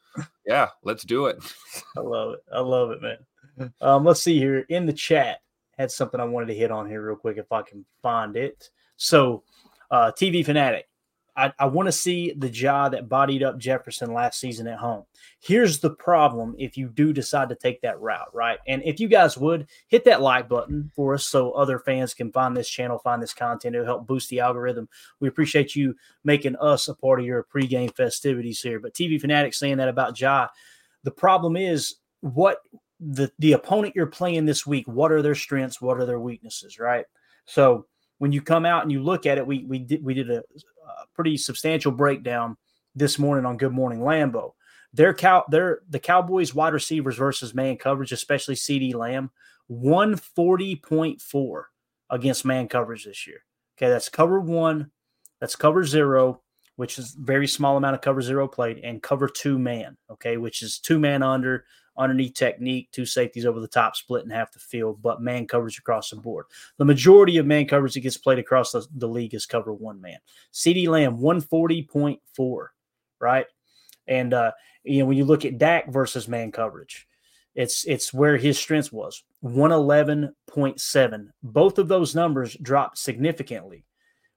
[0.46, 1.40] Yeah, let's do it.
[1.98, 2.40] I love it.
[2.54, 3.74] I love it, man.
[3.82, 5.40] Um, let's see here in the chat.
[5.76, 8.70] Had something I wanted to hit on here real quick if I can find it.
[8.98, 9.42] So,
[9.90, 10.88] uh, TV fanatic,
[11.38, 15.04] I, I want to see the jaw that bodied up Jefferson last season at home.
[15.40, 18.58] Here's the problem if you do decide to take that route, right?
[18.68, 22.32] And if you guys would hit that like button for us so other fans can
[22.32, 24.90] find this channel, find this content, it'll help boost the algorithm.
[25.20, 28.80] We appreciate you making us a part of your pregame festivities here.
[28.80, 30.48] But TV Fanatics saying that about Ja.
[31.04, 32.58] The problem is what
[33.00, 36.80] the the opponent you're playing this week, what are their strengths, what are their weaknesses,
[36.80, 37.06] right?
[37.46, 37.86] So
[38.18, 40.42] when you come out and you look at it, we we did we did a,
[40.88, 42.58] a pretty substantial breakdown
[42.96, 44.54] this morning on Good Morning Lambeau.
[44.94, 49.32] Their cow, their the Cowboys wide receivers versus man coverage, especially CeeDee Lamb,
[49.68, 51.70] one forty point four
[52.10, 53.44] against man coverage this year.
[53.78, 54.92] Okay, that's cover one,
[55.40, 56.42] that's cover zero,
[56.78, 59.98] which is very small amount of cover zero played, and cover two man.
[60.10, 61.66] Okay, which is two man under
[61.98, 65.78] underneath technique, two safeties over the top, split in half the field, but man coverage
[65.78, 66.46] across the board.
[66.78, 70.00] The majority of man coverage that gets played across the, the league is cover one
[70.02, 70.18] man.
[70.54, 72.68] CeeDee Lamb, 140.4,
[73.20, 73.46] right?
[74.08, 74.52] And, uh,
[74.84, 77.08] you know, when you look at Dak versus man coverage,
[77.56, 81.30] it's it's where his strength was 111.7.
[81.42, 83.84] Both of those numbers dropped significantly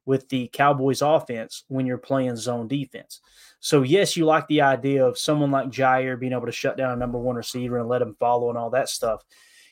[0.06, 3.20] with the Cowboys offense when you're playing zone defense.
[3.60, 6.92] So, yes, you like the idea of someone like Jaire being able to shut down
[6.92, 9.22] a number one receiver and let him follow and all that stuff.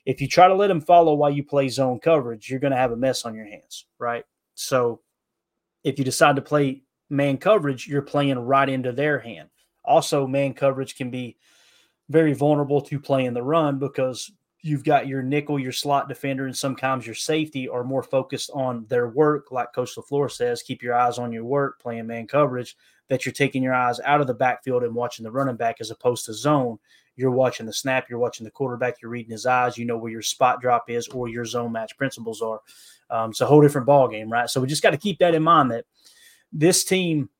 [0.04, 2.76] If you try to let him follow while you play zone coverage, you're going to
[2.76, 4.24] have a mess on your hands, right?
[4.54, 5.00] So,
[5.84, 9.48] if you decide to play man coverage, you're playing right into their hand.
[9.84, 11.38] Also, man coverage can be
[12.10, 14.30] very vulnerable to playing the run because
[14.62, 18.84] you've got your nickel, your slot defender, and sometimes your safety are more focused on
[18.88, 22.76] their work, like Coach LaFleur says, keep your eyes on your work, playing man coverage,
[23.08, 25.90] that you're taking your eyes out of the backfield and watching the running back as
[25.90, 26.78] opposed to zone.
[27.16, 30.12] You're watching the snap, you're watching the quarterback, you're reading his eyes, you know where
[30.12, 32.60] your spot drop is or your zone match principles are.
[33.10, 34.50] Um, it's a whole different ball game, right?
[34.50, 35.84] So we just got to keep that in mind that
[36.52, 37.30] this team,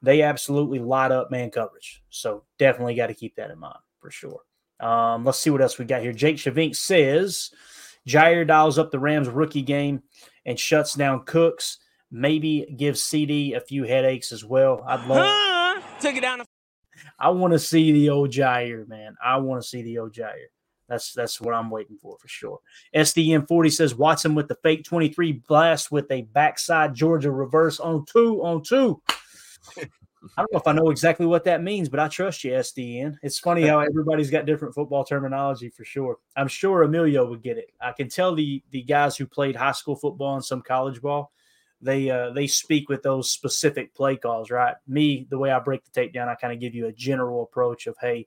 [0.00, 2.02] they absolutely light up man coverage.
[2.08, 4.40] So definitely got to keep that in mind for sure.
[4.80, 6.12] Um, let's see what else we got here.
[6.12, 7.50] Jake Shavink says
[8.06, 10.02] Jaire dials up the Rams rookie game
[10.46, 11.78] and shuts down Cooks.
[12.10, 14.82] Maybe gives CeeDee a few headaches as well.
[14.86, 15.26] I'd love.
[15.26, 15.80] Huh?
[16.00, 16.42] Took it down.
[17.18, 19.16] I want to see the old Jaire, man.
[19.22, 20.46] I want to see the old Jaire.
[20.88, 22.60] That's that's what I'm waiting for for sure.
[22.94, 28.06] SDM 40 says Watson with the fake 23 blast with a backside Georgia reverse on
[28.06, 29.02] two on two.
[30.36, 33.16] I don't know if I know exactly what that means, but I trust you, SDN.
[33.22, 36.18] It's funny how everybody's got different football terminology for sure.
[36.36, 37.70] I'm sure Emilio would get it.
[37.80, 41.32] I can tell the the guys who played high school football and some college ball,
[41.80, 44.74] they uh, they speak with those specific play calls, right?
[44.86, 47.42] Me, the way I break the tape down, I kind of give you a general
[47.42, 48.26] approach of, hey,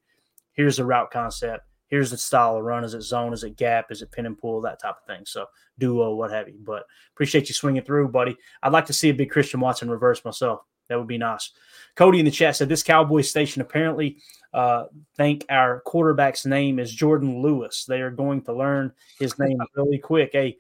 [0.54, 3.92] here's the route concept, here's the style of run, is it zone, is it gap,
[3.92, 5.26] is it pin and pull, that type of thing.
[5.26, 5.46] So
[5.78, 6.60] duo, what have you.
[6.64, 8.38] But appreciate you swinging through, buddy.
[8.64, 10.62] I'd like to see a big Christian Watson reverse myself.
[10.88, 11.52] That would be nice.
[11.96, 14.18] Cody in the chat said this Cowboy station apparently
[14.54, 14.86] uh,
[15.18, 17.86] think our quarterback's name is Jordan Lewis.
[17.86, 20.32] They are going to learn his name really quick.
[20.34, 20.58] Hey,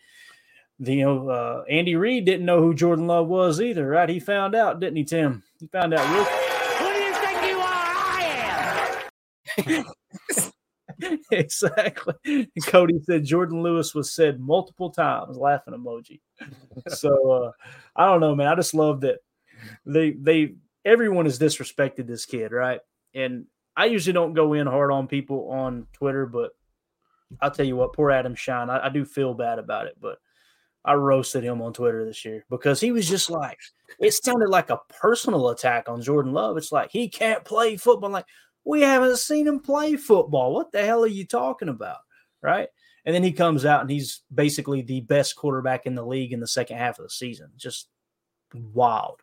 [0.79, 4.09] the, you know, uh, Andy Reid didn't know who Jordan Love was either, right?
[4.09, 5.43] He found out, didn't he, Tim?
[5.59, 6.23] He found out real.
[6.23, 7.85] Who do you think you are?
[9.67, 9.85] I am.
[11.31, 12.15] exactly.
[12.65, 16.19] Cody said Jordan Lewis was said multiple times, laughing emoji.
[16.87, 17.51] So uh,
[17.95, 18.47] I don't know, man.
[18.47, 19.19] I just love that
[19.85, 22.79] they they everyone has disrespected this kid, right?
[23.13, 26.51] And I usually don't go in hard on people on Twitter, but
[27.41, 30.17] I'll tell you what, poor Adam Schein, I, I do feel bad about it, but
[30.83, 33.59] I roasted him on Twitter this year because he was just like
[33.99, 36.57] it sounded like a personal attack on Jordan Love.
[36.57, 38.09] It's like he can't play football.
[38.09, 38.25] Like
[38.65, 40.53] we haven't seen him play football.
[40.53, 41.99] What the hell are you talking about?
[42.41, 42.69] Right.
[43.05, 46.39] And then he comes out and he's basically the best quarterback in the league in
[46.39, 47.51] the second half of the season.
[47.57, 47.87] Just
[48.53, 49.21] wild.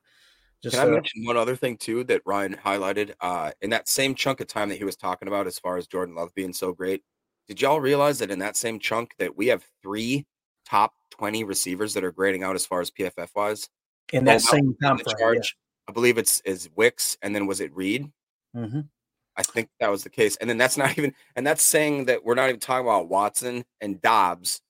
[0.63, 3.15] Just Can I uh, mention one other thing too that Ryan highlighted?
[3.21, 5.87] Uh, in that same chunk of time that he was talking about, as far as
[5.87, 7.03] Jordan Love being so great,
[7.47, 10.27] did y'all realize that in that same chunk that we have three
[10.67, 13.69] top twenty receivers that are grading out as far as PFF wise?
[14.13, 15.17] in that same time frame.
[15.19, 15.57] charge,
[15.89, 18.11] I believe it's is Wicks, and then was it Reed?
[18.55, 18.63] yeah.
[18.63, 18.89] Mhm.
[19.37, 20.35] I think that was the case.
[20.37, 23.65] And then that's not even, and that's saying that we're not even talking about Watson
[23.81, 24.61] and Doubs.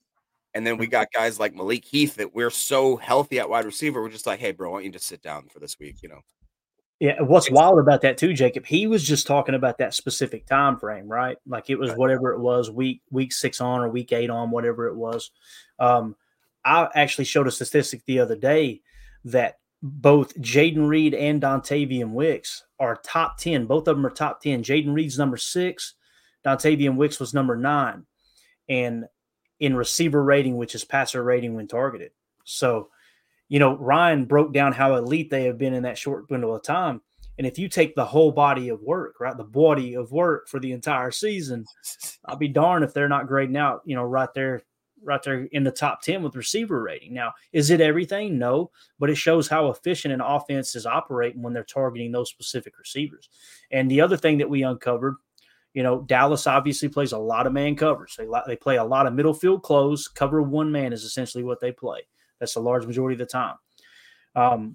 [0.59, 4.03] And then we got guys like Malik Heath that we're so healthy at wide receiver.
[4.03, 6.09] We're just like, hey, bro, I want you to sit down for this week, you
[6.09, 6.19] know?
[6.99, 8.67] Yeah, what's wild about that too, Jacob?
[8.67, 11.37] He was just talking about that specific time frame, right?
[11.47, 14.89] Like it was whatever it was, week week six on or week eight on, whatever
[14.89, 15.31] it was.
[15.79, 16.17] Um,
[16.65, 18.81] I actually showed a statistic the other day
[19.27, 23.67] that both Jayden Reed and Dontayvion Wicks are top ten.
[23.67, 24.65] Both of them are top ten.
[24.65, 25.95] Jayden Reed's number six,
[26.45, 28.07] Dontayvion Wicks was number nine,
[28.69, 29.05] and
[29.61, 32.13] in receiver rating, which is passer rating when targeted.
[32.45, 32.91] So
[33.49, 36.63] you know, Ryan broke down how elite they have been in that short window of
[36.63, 37.01] time.
[37.39, 40.59] And if you take the whole body of work, right, the body of work for
[40.59, 41.65] the entire season,
[42.25, 44.63] I'll be darned if they're not grading out, you know, right there,
[45.03, 47.15] right there in the top 10 with receiver rating.
[47.15, 48.39] Now, is it everything?
[48.39, 52.77] No, but it shows how efficient an offense is operating when they're targeting those specific
[52.77, 53.29] receivers.
[53.71, 55.15] And the other thing that we uncovered,
[55.79, 58.17] you know, Dallas obviously plays a lot of man coverage.
[58.17, 60.09] They, they play a lot of middle field close.
[60.09, 62.01] Cover one man is essentially what they play.
[62.41, 63.55] That's a large majority of the time.
[64.35, 64.75] Um,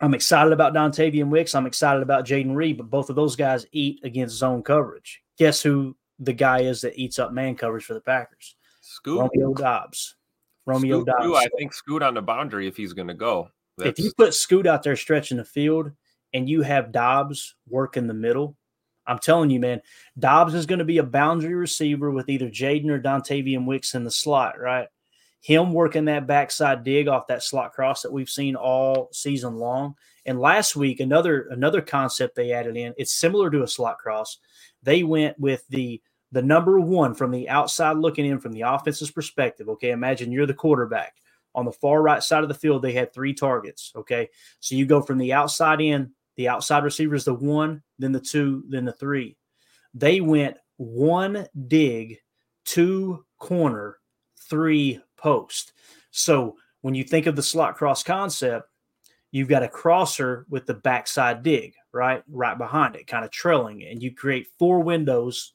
[0.00, 1.54] I'm excited about Dontayvion Wicks.
[1.54, 5.22] I'm excited about Jayden Reed, but both of those guys eat against zone coverage.
[5.38, 8.56] Guess who the guy is that eats up man coverage for the Packers?
[8.80, 9.20] Scoot.
[9.20, 10.16] Romeo Doubs.
[10.66, 11.24] Romeo Scoot, Doubs.
[11.26, 13.50] too, I think Scoot on the boundary if he's going to go.
[13.78, 15.92] if you put Scoot out there stretching the field
[16.32, 18.56] and you have Doubs work in the middle,
[19.06, 19.82] I'm telling you, man,
[20.18, 24.04] Doubs is going to be a boundary receiver with either Jayden or Dontayvion Wicks in
[24.04, 24.88] the slot, right?
[25.40, 29.94] Him working that backside dig off that slot cross that we've seen all season long.
[30.24, 32.94] And last week, another another concept they added in.
[32.96, 34.38] It's similar to a slot cross.
[34.82, 36.00] They went with the
[36.32, 39.68] the number one from the outside looking in from the offense's perspective.
[39.68, 41.14] Okay, imagine you're the quarterback
[41.54, 42.80] on the far right side of the field.
[42.80, 43.92] They had three targets.
[43.94, 46.12] Okay, so you go from the outside in.
[46.36, 49.36] The outside receiver is the one, then the two, then the three.
[49.94, 52.18] They went one dig,
[52.64, 53.98] two corner,
[54.48, 55.72] three post.
[56.10, 58.68] So when you think of the slot cross concept,
[59.30, 62.22] you've got a crosser with the backside dig, right?
[62.28, 63.92] Right behind it, kind of trailing it.
[63.92, 65.54] And you create four windows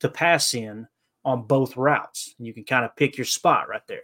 [0.00, 0.86] to pass in
[1.24, 2.34] on both routes.
[2.38, 4.02] And you can kind of pick your spot right there.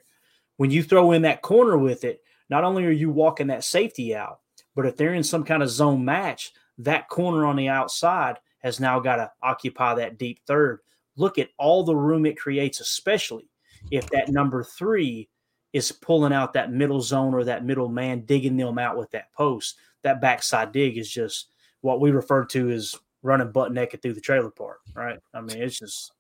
[0.57, 4.15] When you throw in that corner with it, not only are you walking that safety
[4.15, 4.41] out,
[4.79, 8.79] but if they're in some kind of zone match, that corner on the outside has
[8.79, 10.79] now got to occupy that deep third.
[11.17, 13.51] Look at all the room it creates, especially
[13.91, 15.29] if that number three
[15.73, 19.33] is pulling out that middle zone or that middle man, digging them out with that
[19.33, 19.79] post.
[20.05, 21.51] That backside dig is just
[21.81, 25.19] what we refer to as running butt naked through the trailer park, right?
[25.35, 26.13] I mean, it's just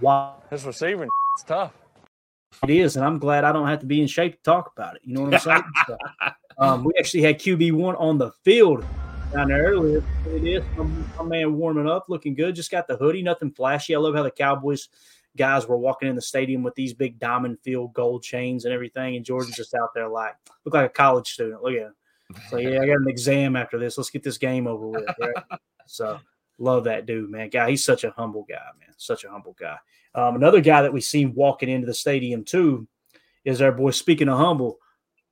[0.00, 0.42] wow.
[0.48, 1.74] His receiving it's tough.
[2.62, 4.96] It is, and I'm glad I don't have to be in shape to talk about
[4.96, 5.02] it.
[5.04, 5.62] You know what I'm saying?
[6.58, 8.84] um, we actually had QB one on the field
[9.32, 10.02] down there earlier.
[10.26, 10.84] It is my,
[11.18, 12.54] my man warming up, looking good.
[12.54, 13.94] Just got the hoodie, nothing flashy.
[13.94, 14.88] I love how the Cowboys
[15.36, 19.16] guys were walking in the stadium with these big diamond field gold chains and everything,
[19.16, 20.34] and Jordan's just out there like
[20.64, 21.62] look like a college student.
[21.62, 21.94] Look at him.
[22.48, 23.98] So yeah, I got an exam after this.
[23.98, 25.04] Let's get this game over with.
[25.20, 25.58] Right?
[25.86, 26.18] so
[26.58, 27.48] love that dude, man.
[27.48, 28.94] Guy, he's such a humble guy, man.
[28.96, 29.76] Such a humble guy.
[30.14, 32.86] Um, another guy that we seen walking into the stadium too
[33.44, 33.90] is our boy.
[33.90, 34.78] Speaking of humble,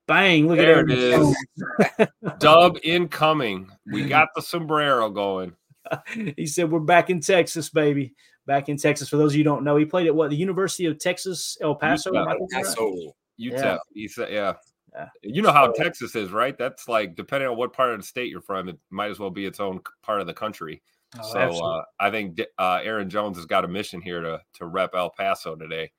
[0.09, 0.49] bang!
[0.49, 1.37] Look there at it is.
[2.39, 3.71] Dub incoming.
[3.93, 5.53] We got the sombrero going.
[6.37, 8.15] he said, "We're back in Texas, baby.
[8.47, 10.37] Back in Texas." For those of you who don't know, he played at what the
[10.37, 12.11] University of Texas, El Paso.
[12.11, 12.21] UTEP.
[12.21, 12.33] am I
[12.63, 13.13] thinking?
[13.41, 13.63] UTEP.
[13.63, 13.79] Yeah.
[13.95, 14.55] He said, yeah.
[14.95, 15.09] Yeah.
[15.23, 16.57] You know how So- Texas is, right?
[16.59, 19.31] That's like depending on what part of the state you're from, it might as well
[19.31, 20.83] be its own part of the country.
[21.19, 21.83] Oh, so uh.
[22.01, 25.55] I think uh, Aaron Jones has got a mission here to to rep El Paso
[25.57, 25.93] today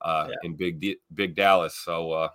[0.00, 0.34] uh, Yeah.
[0.42, 1.76] in Big D- Big Dallas.
[1.76, 2.28] So uh,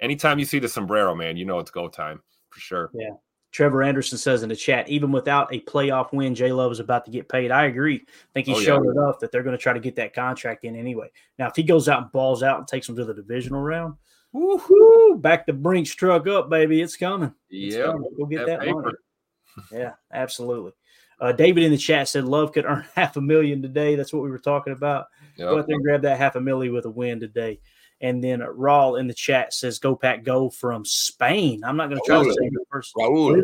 [0.00, 2.20] anytime you see the sombrero, man, you know it's go time
[2.50, 2.90] for sure.
[2.94, 3.10] Yeah.
[3.50, 7.06] Trevor Anderson says in the chat, even without a playoff win, J Love is about
[7.06, 7.50] to get paid.
[7.50, 7.96] I agree.
[8.06, 8.64] I think he Oh, yeah.
[8.66, 11.08] showed enough that they're going to try to get that contract in anyway.
[11.38, 13.94] Now, if he goes out and balls out and takes them to the divisional round,
[14.32, 16.82] woo, back the Brinks truck up, baby.
[16.82, 17.32] It's coming.
[17.50, 18.10] Coming.
[18.18, 18.92] Go get that that, money.
[19.72, 20.72] Yeah, absolutely.
[21.18, 23.96] Uh, David in the chat said Love could earn half a million today.
[23.96, 25.06] That's what we were talking about.
[25.38, 25.58] Go Yep.
[25.60, 27.60] out there and grab that half a million with a win today.
[28.00, 31.62] And then uh, Rawl in the chat says Go Pack Go from Spain.
[31.64, 32.94] I'm not going to try to say your first.
[32.94, 33.42] Raul.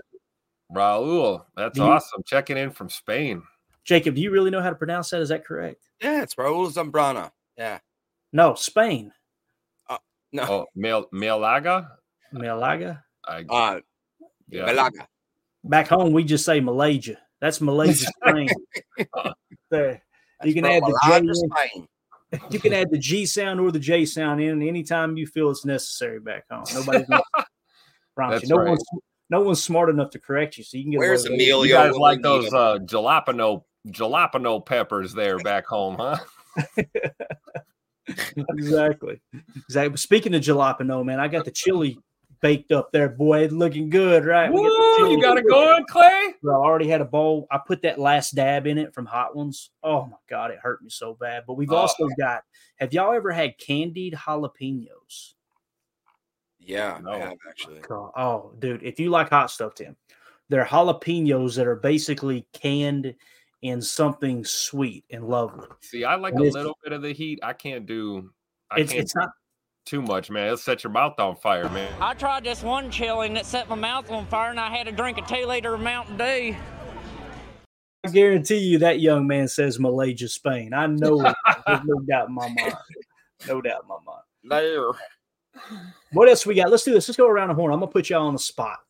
[0.73, 2.23] Raul, that's you- awesome.
[2.25, 3.43] Checking in from Spain.
[3.85, 5.21] Jacob, do you really know how to pronounce that?
[5.21, 5.83] Is that correct?
[6.01, 7.33] Yeah, it's Raul Zambrana.
[7.59, 7.81] Yeah.
[8.33, 9.13] No, Spain.
[10.33, 10.43] No.
[10.43, 11.93] Oh, Mel Malaga.
[12.33, 13.05] Malaga.
[13.25, 13.81] I, Uh,
[14.49, 14.65] yeah.
[14.67, 15.07] Malaga.
[15.63, 17.19] Back home, we just say Malaysia.
[17.41, 18.49] That's Malaysia, Spain.
[19.71, 20.03] there.
[20.43, 21.35] You can add the J Malaga, in.
[21.35, 21.89] Spain.
[22.51, 25.65] You can add the G sound or the J sound in anytime you feel it's
[25.65, 26.65] necessary back home.
[26.75, 27.23] Nobody's gonna
[28.17, 28.49] promise you.
[28.49, 28.69] No right.
[28.71, 28.85] one's
[29.31, 31.35] no one's smart enough to correct you, so you can get away Where's with it.
[31.37, 31.63] Emilio?
[31.63, 36.19] You guys What like those uh, jalapeno jalapeno peppers there back home, huh?
[38.51, 39.21] exactly.
[39.57, 39.97] Exactly.
[39.97, 41.99] Speaking of jalapeno, man, I got the chili
[42.45, 43.41] baked up there, boy.
[43.41, 44.53] It's looking good, right?
[44.53, 45.51] We got the Woo, you got it baked.
[45.51, 46.35] going, Clay.
[46.43, 47.47] Bro, I already had a bowl.
[47.51, 49.71] I put that last dab in it from Hot Ones.
[49.83, 51.45] Oh my god, it hurt me so bad.
[51.47, 51.77] But we've Oh.
[51.77, 52.43] also got.
[52.77, 55.33] Have y'all ever had candied jalapenos?
[56.61, 57.13] Yeah, No.
[57.13, 57.81] I oh, have actually.
[57.81, 59.97] God, Oh, dude, if you like hot stuff, Tim,
[60.51, 63.15] they're jalapenos that are basically canned
[63.63, 65.67] in something sweet and lovely.
[65.81, 67.39] See, I like It a little bit of the heat.
[67.43, 68.31] I can't do.
[68.71, 69.31] I It's can't it's not.
[69.85, 70.47] Too much, man.
[70.47, 71.93] It'll set your mouth on fire, man.
[72.01, 74.87] I tried this one chili and it set my mouth on fire, and I had
[74.87, 76.57] to drink a two liter of Mountain Dew.
[78.05, 80.75] I guarantee you that young man says Malaysia, Spain.
[80.75, 81.35] I know it.
[81.67, 82.75] There's no doubt in my mind.
[83.49, 84.23] No doubt in my mind.
[84.45, 84.91] There.
[86.13, 86.71] What else we got?
[86.71, 87.09] Let's do this.
[87.09, 87.73] Let's go around the horn.
[87.73, 88.81] I'm gonna put y'all on the spot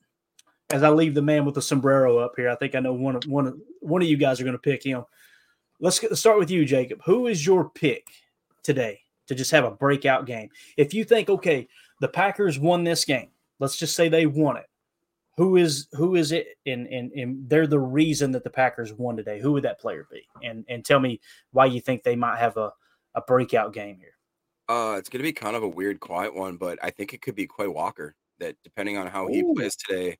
[0.72, 2.48] as I leave the man with the sombrero up here.
[2.48, 4.82] I think I know one of one of one of you guys are gonna pick
[4.82, 5.04] him.
[5.78, 7.00] Let's get, start with you, Jacob.
[7.04, 8.08] Who is your pick
[8.64, 10.50] today to just have a breakout game?
[10.76, 11.68] If you think, okay,
[12.00, 14.66] the Packers won this game, let's just say they won it.
[15.36, 16.46] Who is who is it?
[16.64, 19.40] And and and they're the reason that the Packers won today.
[19.40, 20.22] Who would that player be?
[20.42, 21.20] And and tell me
[21.50, 22.72] why you think they might have a
[23.14, 24.14] a breakout game here.
[24.68, 27.20] Uh, it's going to be kind of a weird, quiet one, but I think it
[27.20, 28.14] could be Quay Walker.
[28.40, 30.18] That depending on how he plays today,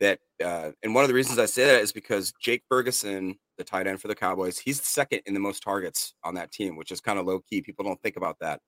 [0.00, 3.64] that uh, and one of the reasons I say that is because Jake Ferguson, the
[3.64, 6.90] tight end for the Cowboys, he's second in the most targets on that team, which
[6.90, 7.60] is kind of low key.
[7.60, 8.60] People don't think about that.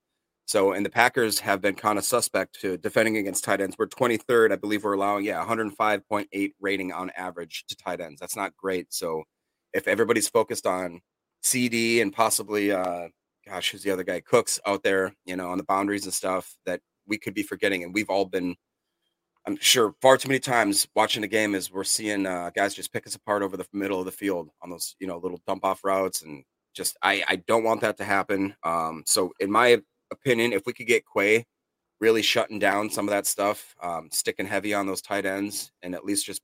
[0.45, 3.75] So, and the Packers have been kind of suspect to defending against tight ends.
[3.79, 4.83] We're 23rd, I believe.
[4.83, 8.19] We're allowing yeah 105.8 rating on average to tight ends.
[8.19, 8.93] That's not great.
[8.93, 9.23] So,
[9.73, 11.01] if everybody's focused on
[11.43, 13.07] CeeDee and possibly uh
[13.47, 14.19] gosh, who's the other guy?
[14.21, 17.83] Cooks out there, you know, on the boundaries and stuff that we could be forgetting.
[17.83, 18.55] And we've all been,
[19.47, 22.93] I'm sure, far too many times watching the game is we're seeing uh, guys just
[22.93, 25.65] pick us apart over the middle of the field on those, you know, little dump
[25.65, 26.21] off routes.
[26.21, 28.55] And just, I, I don't want that to happen.
[28.63, 29.81] Um, so, in my
[30.11, 31.45] opinion, if we could get Quay
[31.99, 35.95] really shutting down some of that stuff, um, sticking heavy on those tight ends, and
[35.95, 36.41] at least just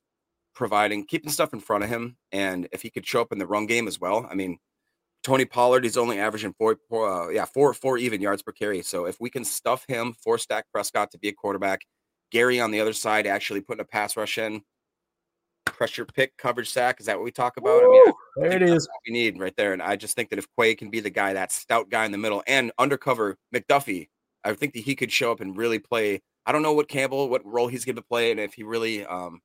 [0.56, 2.18] providing, keeping stuff in front of him.
[2.32, 4.58] And if he could show up in the run game as well, I mean,
[5.24, 8.82] Tony Pollard, he's only averaging four, four uh, yeah, four, four even yards per carry.
[8.82, 11.82] So if we can stuff him, force Dak Prescott to be a quarterback,
[12.32, 14.62] Gary on the other side actually putting a pass rush in,
[15.66, 17.00] pressure pick, coverage sack.
[17.00, 17.84] Is that what we talk about?
[17.84, 18.88] I mean, I there it is.
[18.88, 19.74] what we need right there.
[19.74, 22.12] And I just think that if Quay can be the guy, that stout guy in
[22.12, 24.10] the middle, and undercover McDuffie,
[24.44, 26.22] I think that he could show up and really play.
[26.46, 29.06] I don't know what Campbell, what role he's going to play, and if he really,
[29.06, 29.42] um,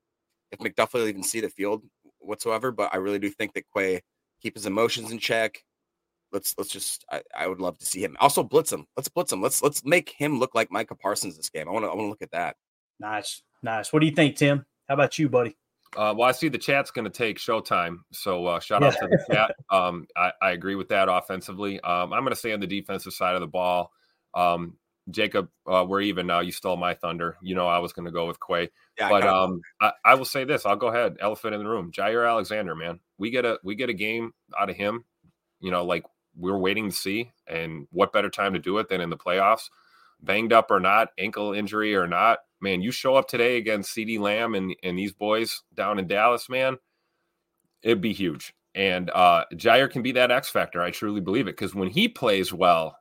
[0.53, 1.83] if McDuffie will even see the field
[2.21, 2.71] whatsoever.
[2.71, 4.01] But I really do think that Quay
[4.41, 5.63] keep his emotions in check.
[6.33, 8.17] Let's let's just I, I would love to see him.
[8.21, 8.87] Also blitz him.
[8.97, 9.43] Let's blitz him.
[9.43, 11.69] Let's let's make him look like Micah Parsons this game.
[11.69, 12.57] I want to I want to look at that.
[13.03, 13.93] Nice, nice.
[13.93, 14.65] What do you think, Tim?
[14.89, 15.57] How about you, buddy?
[15.97, 19.09] Uh, well, I see the chat's going to take Showtime, so uh, shout out to
[19.09, 19.57] the chat.
[19.71, 21.81] Um, I, I agree with that offensively.
[21.81, 23.91] Um, I'm going to say on the defensive side of the ball,
[24.35, 24.77] um,
[25.11, 26.41] Jacob, uh, we're even now.
[26.41, 27.37] You stole my thunder.
[27.43, 30.15] You know I was going to go with Quay, Yeah, but kinda- um, I, I
[30.15, 30.65] will say this.
[30.65, 31.17] I'll go ahead.
[31.21, 31.91] Elephant in the room.
[31.91, 35.05] Jaire Alexander, man, we get a we get a game out of him.
[35.61, 36.05] You know, like
[36.37, 39.69] we're waiting to see, and what better time to do it than in the playoffs?
[40.23, 44.21] Banged up or not, ankle injury or not, man, you show up today against CeeDee
[44.21, 46.79] Lamb and and these boys down in Dallas, man,
[47.83, 48.55] it'd be huge.
[48.75, 50.81] And uh Jaire can be that X factor.
[50.81, 52.97] I truly believe it because when he plays well,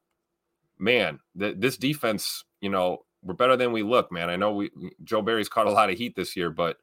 [0.80, 4.30] man, th- this defense, you know, we're better than we look, man.
[4.30, 4.72] I know we
[5.04, 6.78] Joe Barry's caught a lot of heat this year, but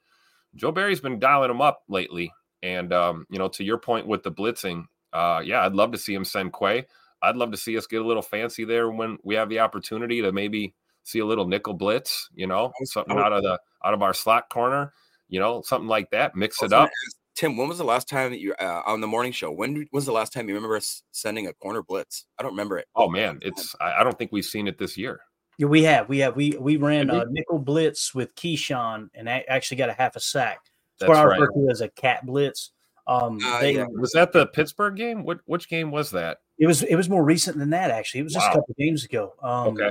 [0.55, 2.33] Joe Barry's been dialing them up lately.
[2.63, 5.99] And um, you know, to your point with the blitzing, uh, yeah, I'd love to
[5.99, 6.87] see him send Quay.
[7.23, 10.23] I'd love to see us get a little fancy there when we have the opportunity
[10.23, 10.75] to maybe
[11.09, 14.49] see a little nickel blitz, you know, something out of the out of our slot
[14.51, 14.93] corner,
[15.29, 16.35] you know, something like that.
[16.37, 16.89] Mix it up.
[16.89, 19.51] ask, Tim, when was the last time that you uh, on the morning show?
[19.51, 22.27] When was the last time you remember us sending a corner blitz?
[22.39, 22.87] I don't remember it.
[22.95, 25.21] Oh man, it's I, I don't think we've seen it this year.
[25.59, 27.21] Yeah, we have, we have, we we ran Did we?
[27.21, 30.61] a nickel blitz with Keisean and a- actually got a half a sack.
[31.01, 31.41] That's, That's what I right.
[31.41, 32.71] refer to as a cat blitz.
[33.07, 33.87] Um, Uh, they, yeah.
[33.91, 35.25] Was that the Pittsburgh game?
[35.25, 36.39] What which game was that?
[36.59, 38.21] It was it was more recent than that actually.
[38.21, 38.55] It was just a Wow.
[38.57, 39.35] couple games ago.
[39.43, 39.91] Um, Okay.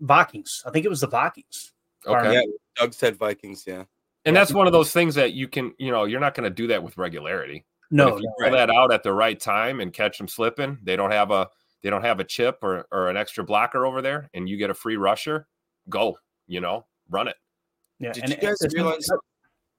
[0.00, 0.62] Vikings.
[0.66, 1.72] I think it was the Vikings.
[2.06, 2.34] Okay.
[2.34, 2.42] Yeah.
[2.76, 3.64] Doug said Vikings.
[3.66, 3.84] Yeah,
[4.24, 6.54] And that's one of those things that you can, you know, you're not going to
[6.54, 7.64] do that with regularity.
[7.90, 8.44] But No, if you no.
[8.48, 11.48] pull that out at the right time and catch them slipping, they don't have a
[11.82, 14.70] they don't have a chip or or an extra blocker over there, and you get
[14.70, 15.46] a free rusher,
[15.88, 17.36] go, you know, run it.
[17.98, 19.08] Yeah, Did and you guys it's, realize-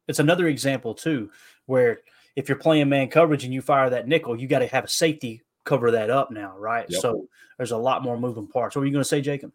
[0.08, 1.30] it's another example too,
[1.68, 2.00] where
[2.36, 4.90] if you're playing man coverage and you fire that nickel, you got to have a
[4.90, 6.86] safety cover that up now, right?
[6.90, 7.02] Yep.
[7.02, 8.76] So there's a lot more moving parts.
[8.76, 9.52] What were you going to say, Jacob?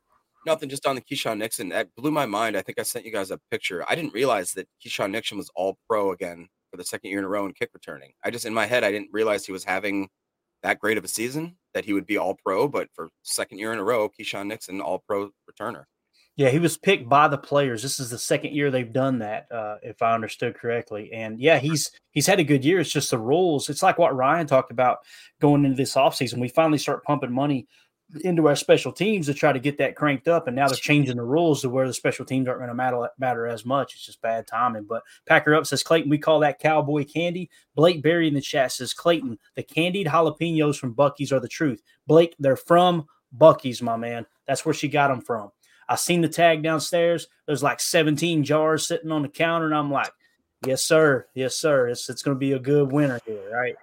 [0.46, 0.68] Nothing.
[0.68, 2.56] Just on the Keisean Nixon, that blew my mind.
[2.56, 3.84] I think I sent you guys a picture.
[3.88, 7.24] I didn't realize that Keisean Nixon was All Pro again for the second year in
[7.24, 8.12] a row in kick returning.
[8.24, 10.08] I just in my head, I didn't realize he was having
[10.62, 12.68] that great of a season that he would be All Pro.
[12.68, 15.84] But for second year in a row, Keisean Nixon All Pro returner.
[16.36, 17.80] Yeah, he was picked by the players.
[17.80, 21.12] This is the second year they've done that, uh, if I understood correctly.
[21.12, 22.80] And yeah, he's he's had a good year.
[22.80, 23.68] It's just the rules.
[23.68, 24.98] It's like what Ryan talked about
[25.40, 26.40] going into this offseason.
[26.40, 27.68] We finally start pumping money
[28.22, 30.46] into our special teams to try to get that cranked up.
[30.46, 33.08] And now they're changing the rules to where the special teams aren't going to matter
[33.18, 33.94] matter as much.
[33.94, 34.84] It's just bad timing.
[34.84, 37.50] But Packer up says Clayton, we call that cowboy candy.
[37.74, 41.82] Blake Berry in the chat says Clayton, the candied jalapenos from Buc-ee's are the truth.
[42.06, 43.06] Blake, they're from
[43.36, 44.26] Buc-ee's, my man.
[44.46, 45.50] That's where she got them from.
[45.88, 47.26] I seen the tag downstairs.
[47.46, 50.10] There's like 17 jars sitting on the counter, and I'm like,
[50.66, 51.26] yes, sir.
[51.34, 51.88] Yes, sir.
[51.88, 53.76] It's, it's going to be a good winner here, right?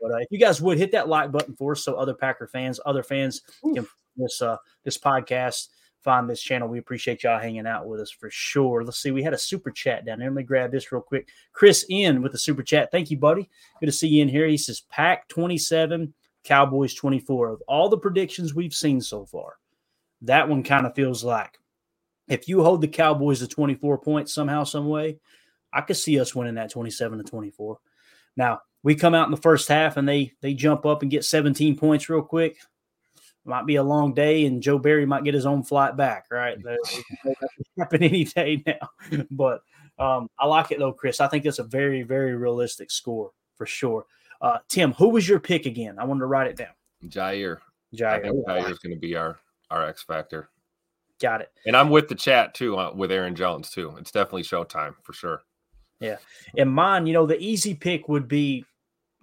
[0.00, 2.46] But uh, if you guys would hit that like button for us so other Packer
[2.46, 3.42] fans, other fans
[3.74, 3.86] can
[4.16, 5.68] this uh this podcast
[6.02, 6.68] find this channel.
[6.68, 8.84] We appreciate y'all hanging out with us for sure.
[8.84, 9.10] Let's see.
[9.10, 10.28] We had a super chat down there.
[10.28, 11.28] Let me grab this real quick.
[11.52, 12.90] Chris in with the super chat.
[12.90, 13.48] Thank you, buddy.
[13.80, 14.46] Good to see you in here.
[14.46, 17.50] He says Pack 27, Cowboys 24.
[17.50, 19.54] Of all the predictions we've seen so far,
[20.22, 21.58] that one kind of feels like
[22.28, 25.18] if you hold the Cowboys to 24 points somehow, some way,
[25.72, 27.78] I could see us winning that 27 to 24.
[28.36, 31.24] Now, we come out in the first half and they they jump up and get
[31.24, 32.58] 17 points real quick.
[33.44, 36.26] Might be a long day, and Joe Barry might get his own flight back.
[36.30, 36.78] Right, that
[37.24, 39.24] that could happen any day now.
[39.30, 39.62] But
[39.98, 41.20] um, I like it though, Chris.
[41.20, 44.04] I think that's a very very realistic score for sure.
[44.40, 45.98] Uh, Tim, who was your pick again?
[45.98, 46.74] I wanted to write it down.
[47.06, 47.58] Jaire.
[47.92, 48.22] I Jaire.
[48.22, 49.38] think Jaire is going to be our
[49.70, 50.50] our X factor.
[51.20, 51.50] Got it.
[51.66, 53.94] And I'm with the chat too uh, with Aaron Jones too.
[53.98, 55.42] It's definitely showtime for sure.
[56.00, 56.16] Yeah.
[56.56, 58.64] And mine, you know, the easy pick would be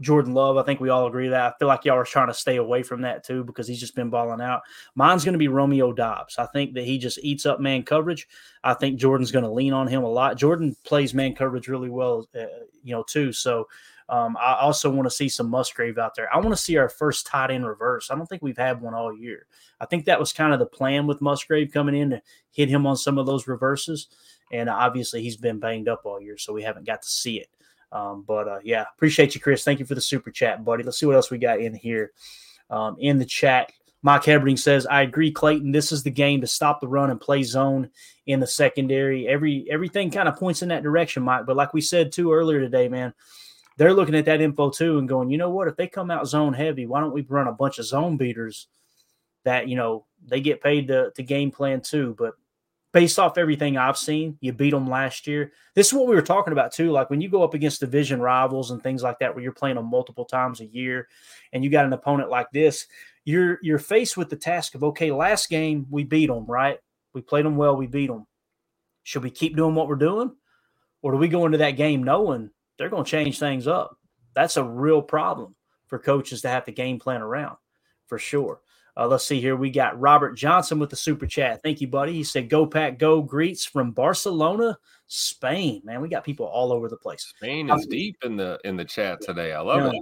[0.02, 0.58] Jordan Love.
[0.58, 1.54] I think we all agree that.
[1.54, 3.96] I feel like y'all are trying to stay away from that too because he's just
[3.96, 4.62] been balling out.
[4.96, 6.38] Mine's going to be Romeo Doubs.
[6.38, 8.28] I think that he just eats up man coverage.
[8.64, 10.38] I think Jordan's going to lean on him a lot.
[10.38, 12.46] Jordan plays man coverage really well, uh,
[12.84, 13.32] you know, too.
[13.32, 13.68] So
[14.10, 16.32] um, I also want to see some Musgrave out there.
[16.34, 18.12] I want to see our first tight end reverse.
[18.12, 19.48] I don't think we've had one all year.
[19.80, 22.22] I think that was kind of the plan with Musgrave coming in to
[22.52, 24.08] hit him on some of those reverses.
[24.52, 27.50] And obviously, he's been banged up all year, so we haven't got to see it.
[27.96, 29.64] Um, but uh, yeah, appreciate you, Chris.
[29.64, 30.84] Thank you for the super chat, buddy.
[30.84, 32.12] Let's see what else we got in here.
[32.70, 33.72] Um, in the chat,
[34.02, 35.72] Mike Hebring says, "I agree, Clayton.
[35.72, 37.90] This is the game to stop the run and play zone
[38.26, 39.30] in the secondary.
[39.30, 41.46] Every everything kind of points in that direction, Mike.
[41.46, 43.14] But like we said too earlier today, man."
[43.78, 45.68] They're looking at that info too and going, you know what?
[45.68, 48.68] If they come out zone heavy, why don't we run a bunch of zone beaters
[49.44, 52.16] that you know they get paid to, to game plan too.
[52.18, 52.36] But
[52.96, 55.52] based off everything I've seen, you beat them last year.
[55.74, 56.92] This is what we were talking about too.
[56.92, 59.76] Like when you go up against division rivals and things like that, where you're playing
[59.76, 61.10] them multiple times a year,
[61.52, 62.88] and you got an opponent like this,
[63.26, 66.80] you're you're faced with the task of okay, last game we beat them, right?
[67.12, 68.28] We played them well, we beat them.
[69.04, 70.34] Should we keep doing what we're doing,
[71.02, 74.00] or do we go into that game knowing they're going to change things up?
[74.36, 75.54] That's a real problem
[75.88, 77.58] for coaches to have to game plan around,
[78.08, 78.62] for sure.
[78.98, 79.56] Uh, let's see here.
[79.56, 81.62] We got Robert Johnson with the super chat.
[81.64, 82.14] Thank you, buddy.
[82.14, 84.78] He said, "Go pack, go!" Greets from Barcelona,
[85.08, 85.82] Spain.
[85.84, 87.34] Man, we got people all over the place.
[87.38, 89.54] Spain is deep in the in the chat today.
[89.54, 90.02] I love it.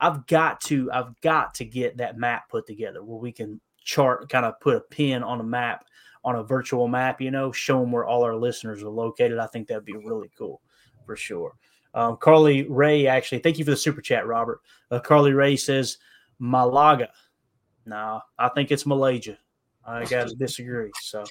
[0.00, 4.28] I've got to, I've got to get that map put together where we can chart,
[4.28, 5.84] kind of put a pin on a map,
[6.24, 7.20] on a virtual map.
[7.20, 9.38] You know, show them where all our listeners are located.
[9.38, 10.60] I think that'd be really cool,
[11.06, 11.54] for sure.
[11.94, 14.60] Um, Carly Ray, actually, thank you for the super chat, Robert.
[14.90, 15.98] Uh, Carly Ray says
[16.40, 17.08] Malaga.
[17.86, 19.38] No, I think it's Malaysia.
[19.84, 20.90] I got to disagree.
[21.02, 21.24] So,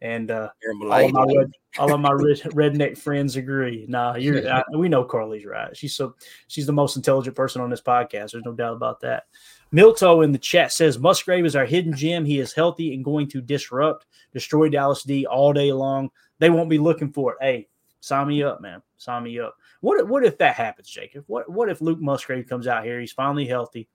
[0.00, 0.50] and uh,
[0.82, 3.86] all of my red, all of my red, redneck friends agree.
[3.88, 4.48] Nah, you're.
[4.52, 5.76] I, we know Carly's right.
[5.76, 6.14] She's so
[6.48, 8.32] she's the most intelligent person on this podcast.
[8.32, 9.24] There's no doubt about that.
[9.72, 12.24] Milto in the chat says Musgrave is our hidden gem.
[12.24, 16.10] He is healthy and going to disrupt, destroy Dallas D all day long.
[16.38, 17.38] They won't be looking for it.
[17.40, 17.68] Hey,
[18.00, 18.82] sign me up, man.
[18.96, 19.56] Sign me up.
[19.80, 21.24] What if, what if that happens, Jacob?
[21.26, 23.00] What what if Luke Musgrave comes out here?
[23.00, 23.88] He's finally healthy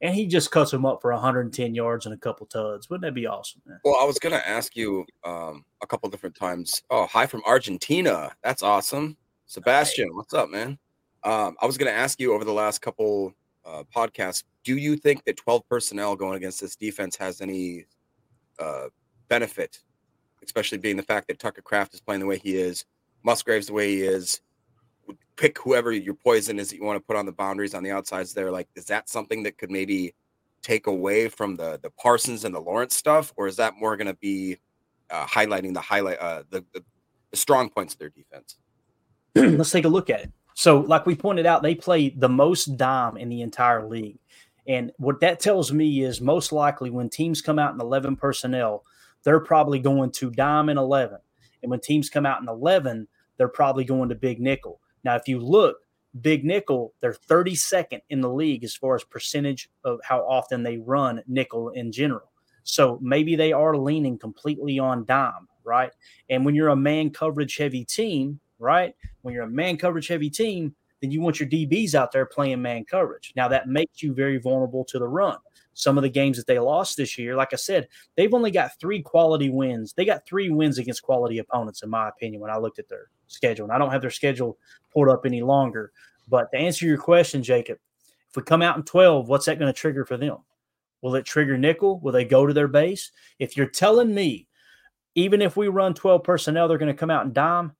[0.00, 2.88] and he just cuts him up for 110 yards and a couple tuds.
[2.88, 3.60] Wouldn't that be awesome?
[3.66, 3.80] Man?
[3.84, 6.82] Well, I was gonna ask you um, a couple different times.
[6.90, 8.32] Oh, hi from Argentina.
[8.42, 10.14] That's awesome, Sebastian.
[10.14, 10.78] What's up, man?
[11.24, 13.34] Um, I was gonna ask you over the last couple
[13.64, 14.44] uh, podcasts.
[14.64, 17.86] Do you think that 12 personnel going against this defense has any
[18.58, 18.88] uh,
[19.28, 19.78] benefit,
[20.44, 22.84] especially being the fact that Tucker Kraft is playing the way he is,
[23.24, 24.40] Musgraves the way he is?
[25.36, 27.90] Pick whoever your poison is that you want to put on the boundaries on the
[27.90, 28.50] outsides there.
[28.50, 30.14] Like, is that something that could maybe
[30.62, 34.08] take away from the the Parsons and the Lawrence stuff, or is that more going
[34.08, 34.58] to be
[35.10, 36.82] uh, highlighting the highlight uh, the, the
[37.30, 38.56] the strong points of their defense?
[39.34, 40.32] Let's take a look at it.
[40.54, 44.18] So, like we pointed out, they play the most dime in the entire league.
[44.66, 48.84] And what that tells me is most likely when teams come out in 11 personnel,
[49.22, 51.18] they're probably going to dime in 11.
[51.62, 54.80] And when teams come out in 11, they're probably going to big nickel.
[55.04, 55.78] Now, if you look,
[56.20, 60.78] Big Nickel, they're 32nd in the league as far as percentage of how often they
[60.78, 62.32] run nickel in general.
[62.64, 65.92] So maybe they are leaning completely on dime, right?
[66.28, 68.94] And when you're a man coverage heavy team, right?
[69.22, 72.60] When you're a man coverage heavy team, then you want your DBs out there playing
[72.60, 73.32] man coverage.
[73.36, 75.38] Now that makes you very vulnerable to the run
[75.78, 78.78] some of the games that they lost this year, like I said, they've only got
[78.80, 79.92] three quality wins.
[79.92, 83.10] They got three wins against quality opponents, in my opinion, when I looked at their
[83.28, 83.64] schedule.
[83.64, 84.58] And I don't have their schedule
[84.92, 85.92] pulled up any longer.
[86.26, 87.78] But to answer your question, Jacob,
[88.28, 90.38] if we come out in 12, what's that going to trigger for them?
[91.00, 92.00] Will it trigger nickel?
[92.00, 93.12] Will they go to their base?
[93.38, 94.48] If you're telling me,
[95.14, 97.72] even if we run 12 personnel, they're going to come out and dime,